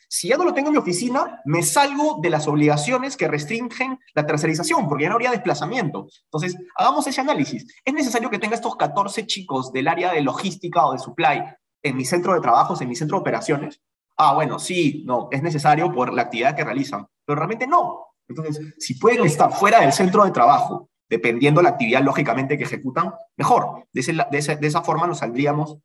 [0.08, 3.98] Si ya no lo tengo en mi oficina, me salgo de las obligaciones que restringen
[4.14, 6.06] la tercerización, porque ya no habría desplazamiento.
[6.24, 7.66] Entonces, hagamos ese análisis.
[7.84, 11.42] ¿Es necesario que tenga estos 14 chicos del área de logística o de supply
[11.82, 13.80] en mi centro de trabajos, en mi centro de operaciones?
[14.16, 18.06] Ah, bueno, sí, no, es necesario por la actividad que realizan, pero realmente no.
[18.28, 23.12] Entonces, si pueden estar fuera del centro de trabajo, dependiendo la actividad lógicamente que ejecutan,
[23.36, 23.86] mejor.
[23.92, 24.00] De,
[24.32, 25.78] esa, forma nos saldríamos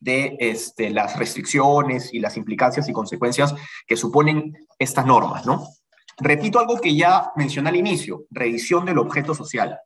[0.00, 3.54] de este, las restricciones y las implicancias y consecuencias
[3.86, 5.66] que suponen estas normas, ¿no?
[6.18, 9.78] Repito algo que ya mencioné al inicio, revisión del objeto social.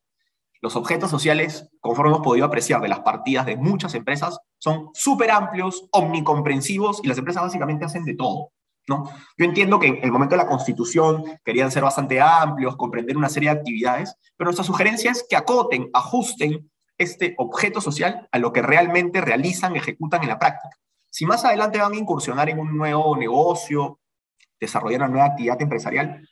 [0.62, 5.30] Los objetos sociales, conforme hemos podido apreciar de las partidas de muchas empresas, son súper
[5.30, 8.52] amplios, omnicomprensivos y las empresas básicamente hacen de todo.
[8.88, 9.10] ¿No?
[9.36, 13.28] Yo entiendo que en el momento de la constitución querían ser bastante amplios, comprender una
[13.28, 18.52] serie de actividades, pero nuestra sugerencia es que acoten, ajusten este objeto social a lo
[18.52, 20.76] que realmente realizan, ejecutan en la práctica.
[21.10, 24.00] Si más adelante van a incursionar en un nuevo negocio,
[24.58, 26.26] desarrollar una nueva actividad empresarial,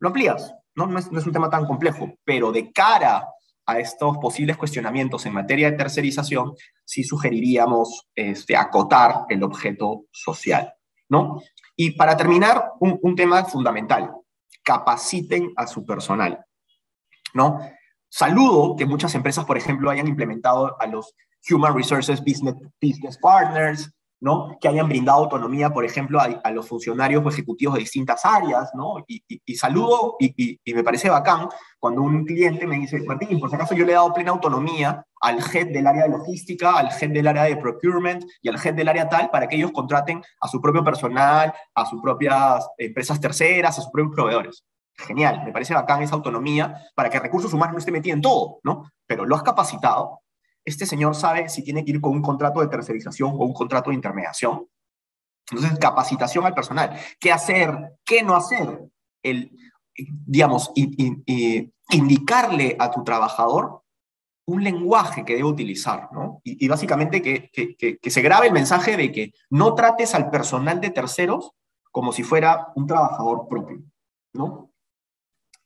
[0.00, 0.86] lo amplías, ¿no?
[0.86, 3.28] No es, un tema tan complejo, pero de cara
[3.66, 6.54] a estos posibles cuestionamientos en materia de tercerización,
[6.84, 10.72] sí sugeriríamos este, acotar el objeto social,
[11.08, 11.40] ¿no?
[11.76, 14.10] Y para terminar, un, tema fundamental,
[14.62, 16.44] capaciten a su personal,
[17.34, 17.60] ¿no?
[18.08, 21.14] Saludo que muchas empresas, por ejemplo, hayan implementado a los
[21.50, 24.56] Human Resources Business, Business Partners, ¿no?
[24.60, 29.04] Que hayan brindado autonomía, por ejemplo, a, los funcionarios o ejecutivos de distintas áreas, ¿no?
[29.06, 29.22] Y,
[29.56, 31.48] saludo y, me parece bacán
[31.78, 35.04] cuando un cliente me dice, Martín, por si acaso yo le he dado plena autonomía
[35.20, 38.74] al head del área de logística, al head del área de procurement y al head
[38.74, 43.20] del área tal para que ellos contraten a su propio personal, a sus propias empresas
[43.20, 44.64] terceras, a sus propios proveedores.
[44.98, 48.60] Genial, me parece bacán esa autonomía para que recursos humanos no esté metido en todo,
[48.64, 48.90] ¿no?
[49.06, 50.20] Pero lo has capacitado,
[50.66, 53.90] este señor sabe si tiene que ir con un contrato de tercerización o un contrato
[53.90, 54.66] de intermediación.
[55.50, 56.98] Entonces, capacitación al personal.
[57.20, 57.92] ¿Qué hacer?
[58.04, 58.84] ¿Qué no hacer?
[59.22, 59.56] El,
[59.94, 63.82] digamos, indicarle a tu trabajador
[64.48, 66.40] un lenguaje que debe utilizar, ¿no?
[66.44, 70.90] Y, básicamente que, que, se grabe el mensaje de que no trates al personal de
[70.90, 71.52] terceros
[71.90, 73.82] como si fuera un trabajador propio,
[74.34, 74.70] ¿no?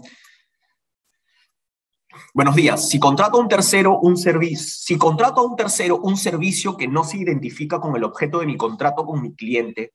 [2.33, 2.89] Buenos días.
[2.89, 6.89] Si contrato a un tercero un servicio, si contrato a un tercero un servicio que
[6.89, 9.93] no se identifica con el objeto de mi contrato con mi cliente,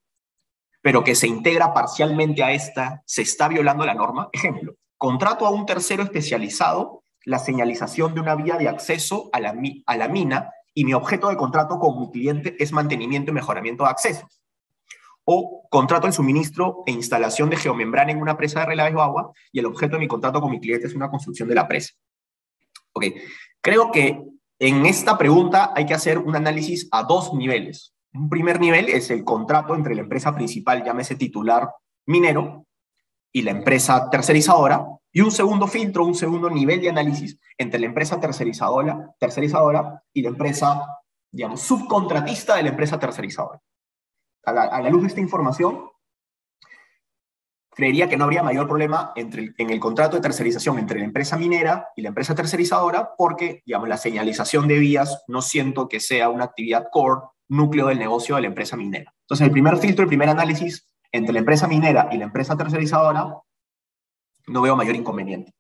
[0.82, 4.30] pero que se integra parcialmente a esta, se está violando la norma.
[4.32, 9.54] Ejemplo, contrato a un tercero especializado la señalización de una vía de acceso a la,
[9.54, 14.42] mina y mi objeto de contrato con mi cliente es mantenimiento y mejoramiento de accesos.
[15.24, 19.32] O contrato el suministro e instalación de geomembrana en una presa de relaves de agua
[19.52, 21.94] y el objeto de mi contrato con mi cliente es una construcción de la presa.
[22.94, 23.06] Ok,
[23.62, 24.22] creo que
[24.60, 27.94] en esta pregunta hay que hacer un análisis a dos niveles.
[28.14, 31.70] Un primer nivel es el contrato entre la empresa principal, llámese titular
[32.06, 32.66] minero,
[33.32, 37.88] y la empresa tercerizadora, y un segundo filtro, un segundo nivel de análisis entre la
[37.88, 40.86] empresa tercerizadora, tercerizadora y la empresa,
[41.32, 43.62] digamos, subcontratista de la empresa tercerizadora.
[44.44, 45.90] A la, luz de esta información,
[47.70, 51.38] creería que no habría mayor problema entre en el contrato de tercerización entre la empresa
[51.38, 56.30] minera y la empresa tercerizadora, porque, digamos, la señalización de vías no siento que sea
[56.30, 59.14] una actividad core, núcleo del negocio de la empresa minera.
[59.24, 63.38] Entonces, el primer filtro, el primer análisis entre la empresa minera y la empresa tercerizadora,
[64.48, 65.54] no veo mayor inconveniente.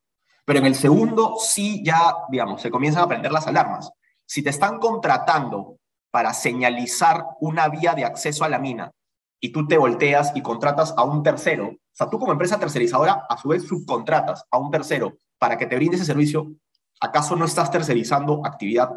[0.45, 3.91] Pero en el segundo sí ya, digamos, se comienzan a prender las alarmas.
[4.26, 5.78] Si te están contratando
[6.10, 8.91] para señalizar una vía de acceso a la mina
[9.40, 13.26] y tú te volteas y contratas a un tercero, o sea, tú como empresa tercerizadora
[13.30, 16.52] a su vez subcontratas a un tercero para que te brinde ese servicio,
[16.99, 18.90] ¿acaso no estás tercerizando actividad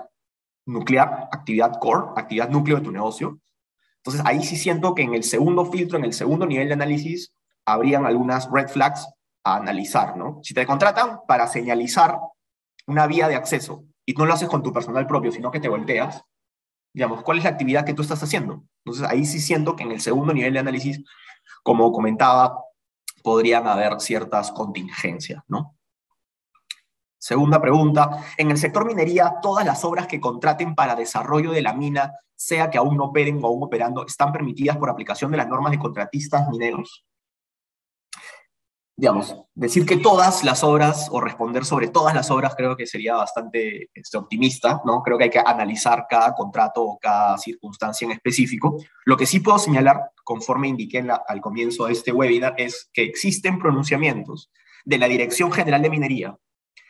[0.66, 3.38] nuclear, actividad core, actividad núcleo de tu negocio?
[4.04, 7.32] Entonces ahí sí siento que en el segundo filtro, en el segundo nivel de análisis,
[7.64, 9.08] habrían algunas red flags
[9.44, 10.40] a analizar, ¿no?
[10.42, 12.18] Si te contratan para señalizar
[12.86, 15.68] una vía de acceso y no lo haces con tu personal propio, sino que te
[15.68, 16.22] volteas,
[16.92, 18.64] digamos, ¿cuál es la actividad que tú estás haciendo?
[18.84, 21.02] Entonces ahí sí siento que en el segundo nivel de análisis,
[21.62, 22.58] como comentaba,
[23.22, 25.74] podrían haber ciertas contingencias, ¿no?
[27.24, 31.72] Segunda pregunta, en el sector minería, todas las obras que contraten para desarrollo de la
[31.72, 35.48] mina, sea que aún no operen o aún operando, están permitidas por aplicación de las
[35.48, 37.06] normas de contratistas mineros.
[38.94, 43.14] Digamos, decir que todas las obras o responder sobre todas las obras creo que sería
[43.14, 45.02] bastante este, optimista, ¿no?
[45.02, 48.76] Creo que hay que analizar cada contrato o cada circunstancia en específico.
[49.06, 53.58] Lo que sí puedo señalar, conforme indiqué al comienzo de este webinar, es que existen
[53.58, 54.50] pronunciamientos
[54.84, 56.38] de la Dirección General de Minería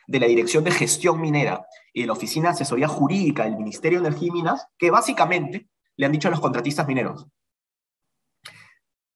[0.07, 4.01] de la Dirección de Gestión Minera y de la Oficina de Asesoría Jurídica del Ministerio
[4.01, 5.67] de Energía y Minas, que básicamente
[5.97, 7.27] le han dicho a los contratistas mineros,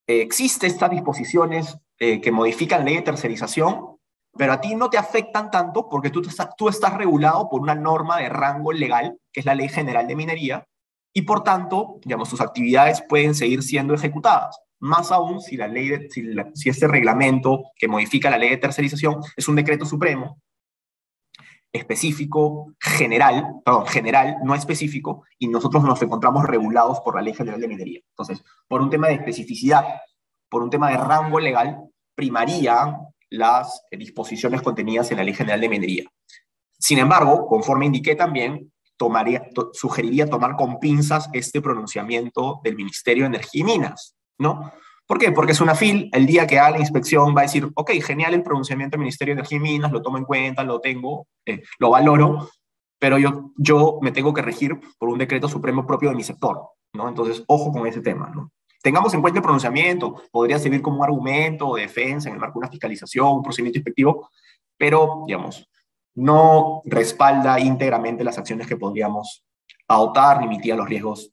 [0.07, 3.98] eh, existen estas disposiciones eh, que modifican la ley de tercerización,
[4.36, 7.76] pero a ti no te afectan tanto porque tú estás, tú estás regulado por una
[7.76, 10.68] norma de rango legal, que es la Ley General de Minería,
[11.14, 14.60] y por tanto, digamos, tus actividades pueden seguir siendo ejecutadas.
[14.80, 19.48] Más aún si, la ley si este reglamento que modifica la ley de tercerización es
[19.48, 20.41] un decreto supremo
[21.72, 27.62] específico, general, perdón, general, no específico, y nosotros nos encontramos regulados por la Ley General
[27.62, 28.02] de Minería.
[28.10, 29.86] Entonces, por un tema de especificidad,
[30.50, 31.80] por un tema de rango legal,
[32.16, 32.98] primaría
[33.30, 36.04] las disposiciones contenidas en la Ley General de Minería.
[36.78, 43.28] Sin embargo, conforme indiqué también, tomaría, sugeriría tomar con pinzas este pronunciamiento del Ministerio de
[43.28, 44.72] Energía y Minas, ¿no?
[45.10, 45.31] ¿Por qué?
[45.31, 48.36] Porque es una FIL, el día que haga la inspección va a decir, ok, genial
[48.36, 51.64] el pronunciamiento del Ministerio de Energía y Minas, lo tomo en cuenta, lo tengo, eh,
[51.80, 52.48] lo valoro,
[52.99, 56.61] pero yo, yo me tengo que regir por un decreto supremo propio de mi sector,
[56.94, 57.10] ¿no?
[57.10, 58.52] Entonces, ojo con ese tema, ¿no?
[58.84, 62.60] Tengamos en cuenta el pronunciamiento, podría servir como un argumento de defensa en el marco
[62.60, 64.30] de una fiscalización, un procedimiento inspectivo,
[64.77, 65.68] pero, digamos,
[66.14, 69.44] no respalda íntegramente las acciones que podríamos
[69.88, 71.31] adoptar ni mitiga los riesgos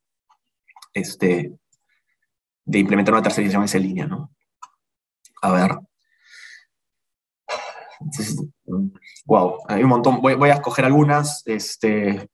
[0.94, 1.58] este,
[2.66, 4.30] de implementar una tercerización en esa línea, ¿no?
[5.40, 5.78] A ver.
[9.24, 10.20] wow, hay un montón.
[10.20, 11.47] Voy, a escoger algunas.
[11.47, 12.28] Este...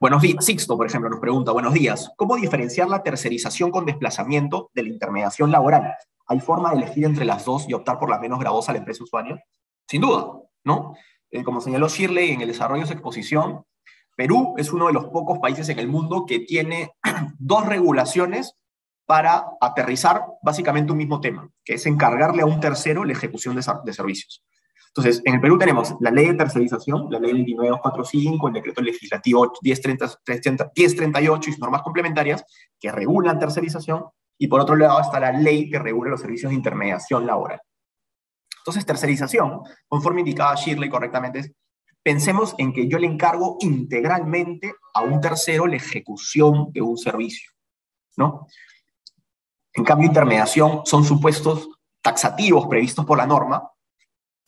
[0.00, 0.44] Buenos días.
[0.44, 2.12] Sixto, por ejemplo, nos pregunta, buenos días.
[2.16, 5.94] ¿Cómo diferenciar la tercerización con desplazamiento de la intermediación laboral?
[6.26, 8.80] ¿Hay forma de elegir entre las dos y optar por la menos gravosa a la
[8.80, 9.40] empresa usuaria?
[9.86, 10.26] Sin duda,
[10.64, 10.96] ¿no?
[11.30, 13.64] Eh, como señaló Shirley en el desarrollo de su exposición,
[14.16, 16.92] Perú es uno de los pocos países en el mundo que tiene
[17.38, 18.56] dos regulaciones
[19.06, 23.92] para aterrizar básicamente un mismo tema, que es encargarle a un tercero la ejecución de,
[23.92, 24.44] servicios.
[24.88, 29.52] Entonces, en el Perú tenemos la ley de tercerización, la ley 29245, el decreto legislativo
[29.62, 32.44] 1038 y sus normas complementarias
[32.78, 34.04] que regulan tercerización,
[34.38, 37.60] y por otro lado está la ley que regula los servicios de intermediación laboral.
[38.58, 41.52] Entonces, tercerización, conforme indicaba Shirley correctamente, es
[42.02, 47.50] pensemos en que yo le encargo integralmente a un tercero la ejecución de un servicio,
[48.16, 48.46] ¿no?
[49.74, 51.68] En cambio, intermediación son supuestos
[52.02, 53.70] taxativos previstos por la norma,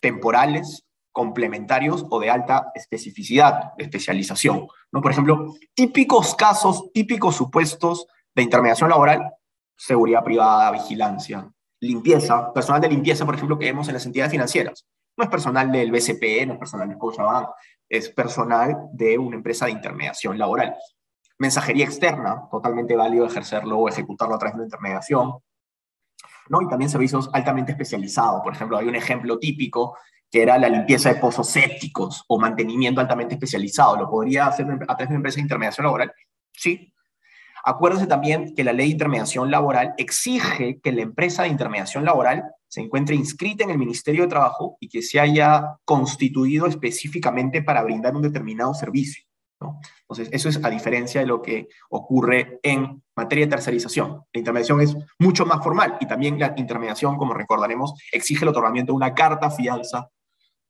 [0.01, 4.67] temporales, complementarios o de alta especificidad, especialización.
[4.91, 5.01] ¿no?
[5.01, 9.33] Por ejemplo, típicos casos, típicos supuestos de intermediación laboral,
[9.77, 11.49] seguridad privada, vigilancia,
[11.81, 14.85] limpieza, personal de limpieza, por ejemplo, que vemos en las entidades financieras.
[15.17, 17.49] No es personal del BCP, no es personal de Scotiabank,
[17.89, 20.75] es personal de una empresa de intermediación laboral.
[21.39, 25.35] Mensajería externa, totalmente válido ejercerlo o ejecutarlo a través de una intermediación.
[26.49, 26.63] ¿no?
[26.63, 28.43] Y también servicios altamente especializados.
[28.43, 29.97] Por ejemplo, hay un ejemplo típico
[30.31, 33.97] que era la limpieza de pozos sépticos o mantenimiento altamente especializado.
[33.97, 36.13] ¿Lo podría hacer a través de una empresa de intermediación laboral?
[36.53, 36.93] Sí.
[37.65, 42.45] Acuérdense también que la ley de intermediación laboral exige que la empresa de intermediación laboral
[42.75, 47.85] se encuentre inscrita en el Ministerio de Trabajo y que se haya constituido específicamente para
[47.85, 49.23] brindar un determinado servicio.
[50.01, 54.25] Entonces, eso es a diferencia de lo que ocurre en materia de tercerización.
[54.33, 58.91] La intermediación es mucho más formal y también la intermediación, como recordaremos, exige el otorgamiento
[58.91, 60.11] de una carta fianza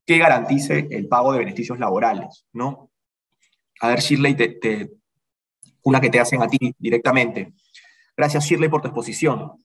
[0.04, 2.90] que garantice el pago de beneficios laborales, ¿no?
[3.80, 4.36] A ver, Shirley,
[5.84, 7.54] una que te hacen a ti directamente.
[8.14, 9.63] Gracias, Shirley, por tu exposición.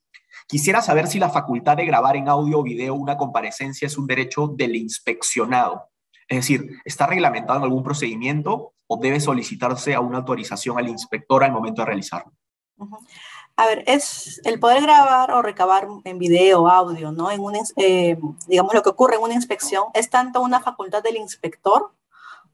[0.50, 4.08] Quisiera saber si la facultad de grabar en audio o video una comparecencia es un
[4.08, 5.92] derecho del inspeccionado.
[6.28, 11.44] Es decir, ¿está reglamentado en algún procedimiento o debe solicitarse a una autorización al inspector
[11.44, 12.34] al momento de realizarlo?
[13.58, 17.30] A ver, es el poder grabar o recabar en video, audio, ¿no?
[17.30, 18.18] En un, eh,
[18.48, 21.92] digamos, lo que ocurre en una inspección es tanto una facultad del inspector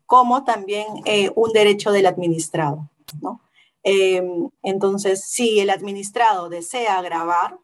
[0.05, 2.89] como también eh, un derecho del administrado,
[3.21, 3.39] ¿no?
[3.83, 7.57] Em, entonces, si el administrado desea grabar.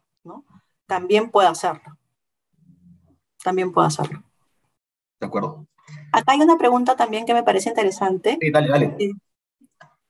[0.86, 1.96] También puede hacerlo.
[3.42, 4.22] También puede hacerlo.
[5.20, 5.66] De acuerdo.
[6.12, 8.38] Acá hay una pregunta también que me parece interesante.
[8.40, 8.96] Sí, dale, dale.
[8.98, 9.12] Eh,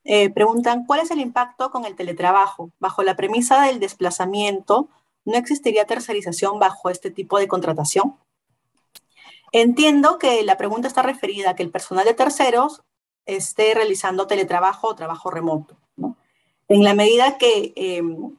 [0.04, 2.72] eh, preguntan, ¿cuál es el impacto con el teletrabajo?
[2.80, 4.88] Bajo la premisa del desplazamiento,
[5.24, 8.16] ¿no existiría tercerización bajo este tipo de contratación?
[9.52, 12.82] Entiendo que la pregunta está referida a que el personal de terceros
[13.26, 15.76] esté realizando teletrabajo o trabajo remoto.
[16.68, 18.36] En la medida que em,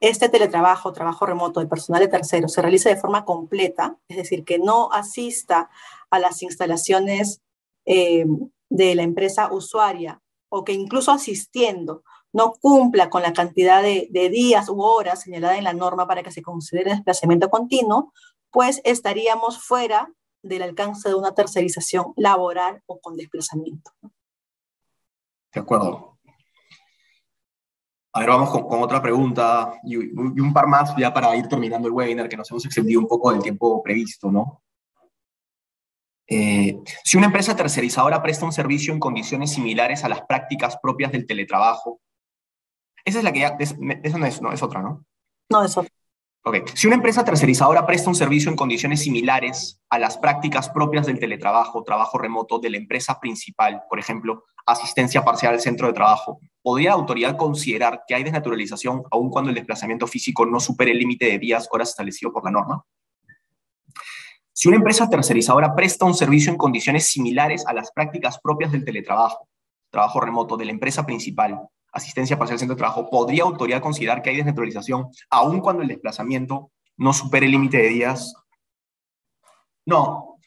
[0.00, 4.44] este teletrabajo, trabajo remoto de personal de terceros se realice de forma completa, es decir,
[4.44, 5.70] que no asista
[6.10, 7.40] a las instalaciones
[7.84, 12.02] em, de la empresa usuaria o que incluso asistiendo
[12.32, 16.30] no cumpla con la cantidad de, días u horas señalada en la norma para que
[16.30, 18.12] se considere desplazamiento continuo,
[18.50, 20.12] pues estaríamos fuera
[20.42, 23.90] del alcance de una tercerización laboral o con desplazamiento.
[25.52, 26.15] De acuerdo.
[28.16, 31.92] A ver, vamos con, otra pregunta y, un par más ya para ir terminando el
[31.92, 34.62] webinar, que nos hemos extendido un poco del tiempo previsto, ¿no?
[36.26, 41.12] Eh, si una empresa tercerizadora presta un servicio en condiciones similares a las prácticas propias
[41.12, 42.00] del teletrabajo,
[43.04, 45.04] esa es la que ya, esa no es, no, es otra, ¿no?
[45.50, 45.92] No, es otra.
[46.42, 51.04] Ok, si una empresa tercerizadora presta un servicio en condiciones similares a las prácticas propias
[51.04, 55.92] del teletrabajo, trabajo remoto de la empresa principal, por ejemplo, asistencia parcial al centro de
[55.92, 60.90] trabajo, ¿podría la autoridad considerar que hay desnaturalización aun cuando el desplazamiento físico no supere
[60.90, 62.82] el límite de días, horas establecido por la norma?
[64.52, 68.84] Si una empresa tercerizadora presta un servicio en condiciones similares a las prácticas propias del
[68.84, 69.48] teletrabajo,
[69.90, 74.20] trabajo remoto de la empresa principal, asistencia parcial al centro de trabajo, ¿podría autoridad considerar
[74.20, 78.34] que hay desnaturalización aun cuando el desplazamiento no supere el límite de días?
[79.84, 80.40] No,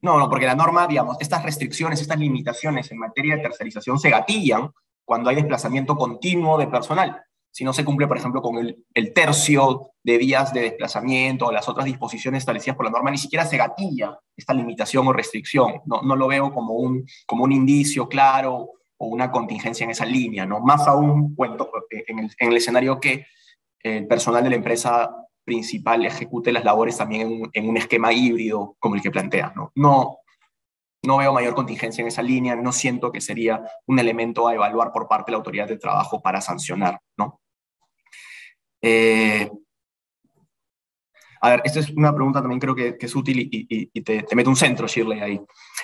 [0.00, 4.08] no, no, porque la norma, digamos, estas restricciones, estas limitaciones en materia de tercerización se
[4.08, 4.70] gatillan
[5.04, 7.22] cuando hay desplazamiento continuo de personal
[7.52, 11.68] si no se cumple, por ejemplo, con el, tercio de días de desplazamiento o las
[11.68, 15.82] otras disposiciones establecidas por la norma, ni siquiera se gatilla esta limitación o restricción.
[15.84, 20.06] No, no lo veo como un, como un indicio claro o una contingencia en esa
[20.06, 20.60] línea, ¿no?
[20.60, 23.26] Más aún cuento, eh, en, el, en el escenario que
[23.80, 25.14] el personal de la empresa
[25.44, 29.52] principal ejecute las labores también en, un esquema híbrido como el que plantea.
[29.54, 29.72] ¿no?
[29.74, 30.18] No,
[31.04, 34.92] no veo mayor contingencia en esa línea, no siento que sería un elemento a evaluar
[34.92, 37.40] por parte de la autoridad de trabajo para sancionar, ¿no?
[38.80, 39.50] Eh,
[41.44, 44.48] a ver, esta es una pregunta también creo que, es útil y, te, te, meto
[44.48, 45.40] un centro, Shirley, ahí.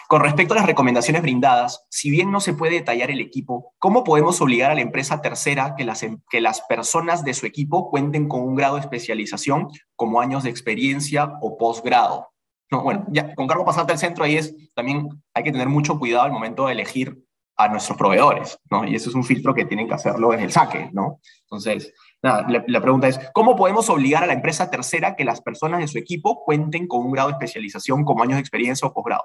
[0.06, 4.04] Con respecto a las recomendaciones brindadas, si bien no se puede detallar el equipo, ¿cómo
[4.04, 7.90] podemos obligar a la empresa tercera que las, em, que las personas de su equipo
[7.90, 9.66] cuenten con un grado de especialización
[9.96, 12.28] como años de experiencia o posgrado?
[12.70, 15.98] No, bueno, ya con cargo pasarte al centro ahí es, también hay que tener mucho
[15.98, 17.24] cuidado al momento de elegir
[17.58, 18.84] a nuestros proveedores, ¿no?
[18.84, 21.20] Y eso es un filtro que tienen que hacerlo desde el saque, ¿no?
[21.42, 21.92] Entonces,
[22.22, 25.88] nada, la, pregunta es, ¿cómo podemos obligar a la empresa tercera que las personas de
[25.88, 29.24] su equipo cuenten con un grado de especialización como años de experiencia o posgrado?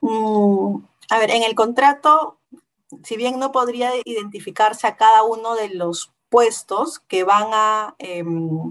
[0.00, 0.76] Mm,
[1.10, 2.38] a ver, en el contrato,
[3.02, 8.70] si bien no podría identificarse a cada uno de los puestos que van a, em,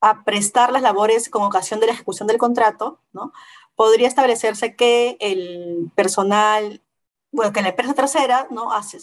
[0.00, 3.32] a prestar las labores con ocasión de la ejecución del contrato, ¿no?
[3.74, 6.82] podría establecerse que el personal
[7.30, 8.70] bueno, que la empresa tercera ¿no?
[8.82, 8.98] se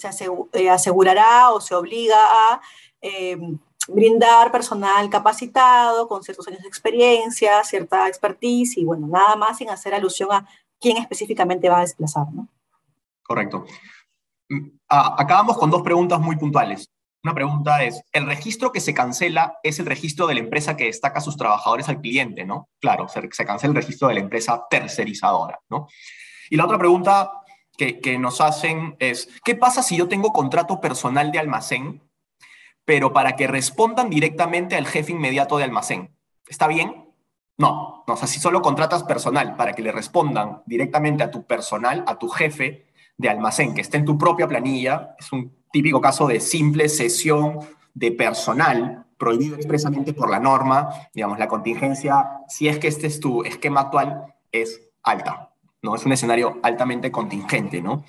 [0.53, 2.61] eh, asegurará o se obliga a
[3.07, 9.59] Em, brindar personal capacitado, con ciertos años de experiencia, cierta expertise y bueno, nada más
[9.59, 10.47] sin hacer alusión a
[10.79, 12.47] quién específicamente va a desplazar, ¿no?
[13.21, 13.63] Correcto.
[14.49, 16.89] Mm, ah, acabamos con dos preguntas muy puntuales.
[17.25, 20.85] Una pregunta es, ¿el registro que se cancela es el registro de la empresa que
[20.85, 22.69] destaca sus trabajadores al cliente, no?
[22.79, 25.87] Claro, se, se cancela el registro de la empresa tercerizadora, ¿no?
[26.51, 27.31] Y la otra pregunta
[27.75, 32.03] que, que nos hacen es, ¿qué pasa si yo tengo contrato personal de almacén,
[32.85, 36.15] pero para que respondan directamente al jefe inmediato de almacén?
[36.47, 37.11] ¿Está bien?
[37.57, 41.43] No, no, o sea, si solo contratas personal para que le respondan directamente a tu
[41.47, 42.85] personal, a tu jefe
[43.17, 47.59] de almacén, que esté en tu propia planilla, es un típico caso de simple cesión
[47.93, 53.19] de personal prohibido expresamente por la norma, digamos, la contingencia, si es que este es
[53.19, 55.97] tu esquema actual, es alta, ¿no?
[55.97, 58.05] Es un escenario altamente contingente, ¿no?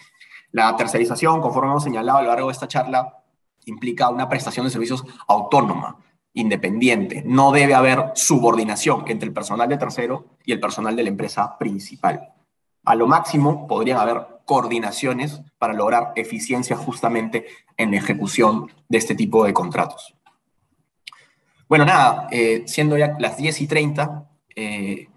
[0.53, 3.25] La tercerización, conforme hemos señalado a lo largo de esta charla,
[3.65, 5.97] implica una prestación de servicios autónoma,
[6.35, 7.25] independiente.
[7.27, 11.59] No debe haber subordinación entre el personal de tercero y el personal de la empresa
[11.59, 12.33] principal.
[12.85, 17.47] A lo máximo podrían haber coordinaciones para lograr eficiencia justamente
[17.77, 20.15] en la ejecución de este tipo de contratos.
[21.69, 25.09] Bueno, nada, eh, siendo ya las 10 y 30, eh,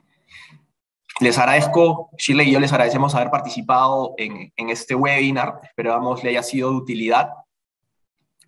[1.20, 6.44] les agradezco, Shirley y yo les agradecemos haber participado en, este webinar, esperamos le haya
[6.44, 7.34] sido de utilidad.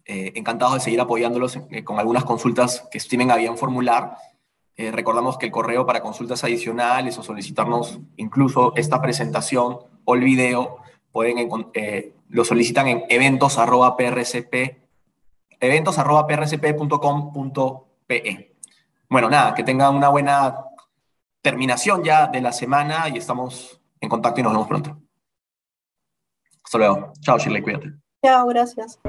[0.06, 4.18] Eh, encantados de seguir apoyándolos con algunas consultas que estimen a bien formular.
[4.78, 10.78] Recordamos que el correo para consultas adicionales o solicitarnos incluso esta presentación o el video,
[11.12, 14.54] pueden, eh, lo solicitan en eventos.prcp,
[15.60, 18.56] eventos.prcp.com.pe.
[19.10, 20.66] Bueno, nada, que tengan una buena
[21.42, 24.98] terminación ya de la semana y estamos en contacto y nos vemos pronto.
[26.64, 27.12] Hasta luego.
[27.20, 27.92] Chao, Shirley, cuídate.
[28.24, 29.00] Chao, gracias.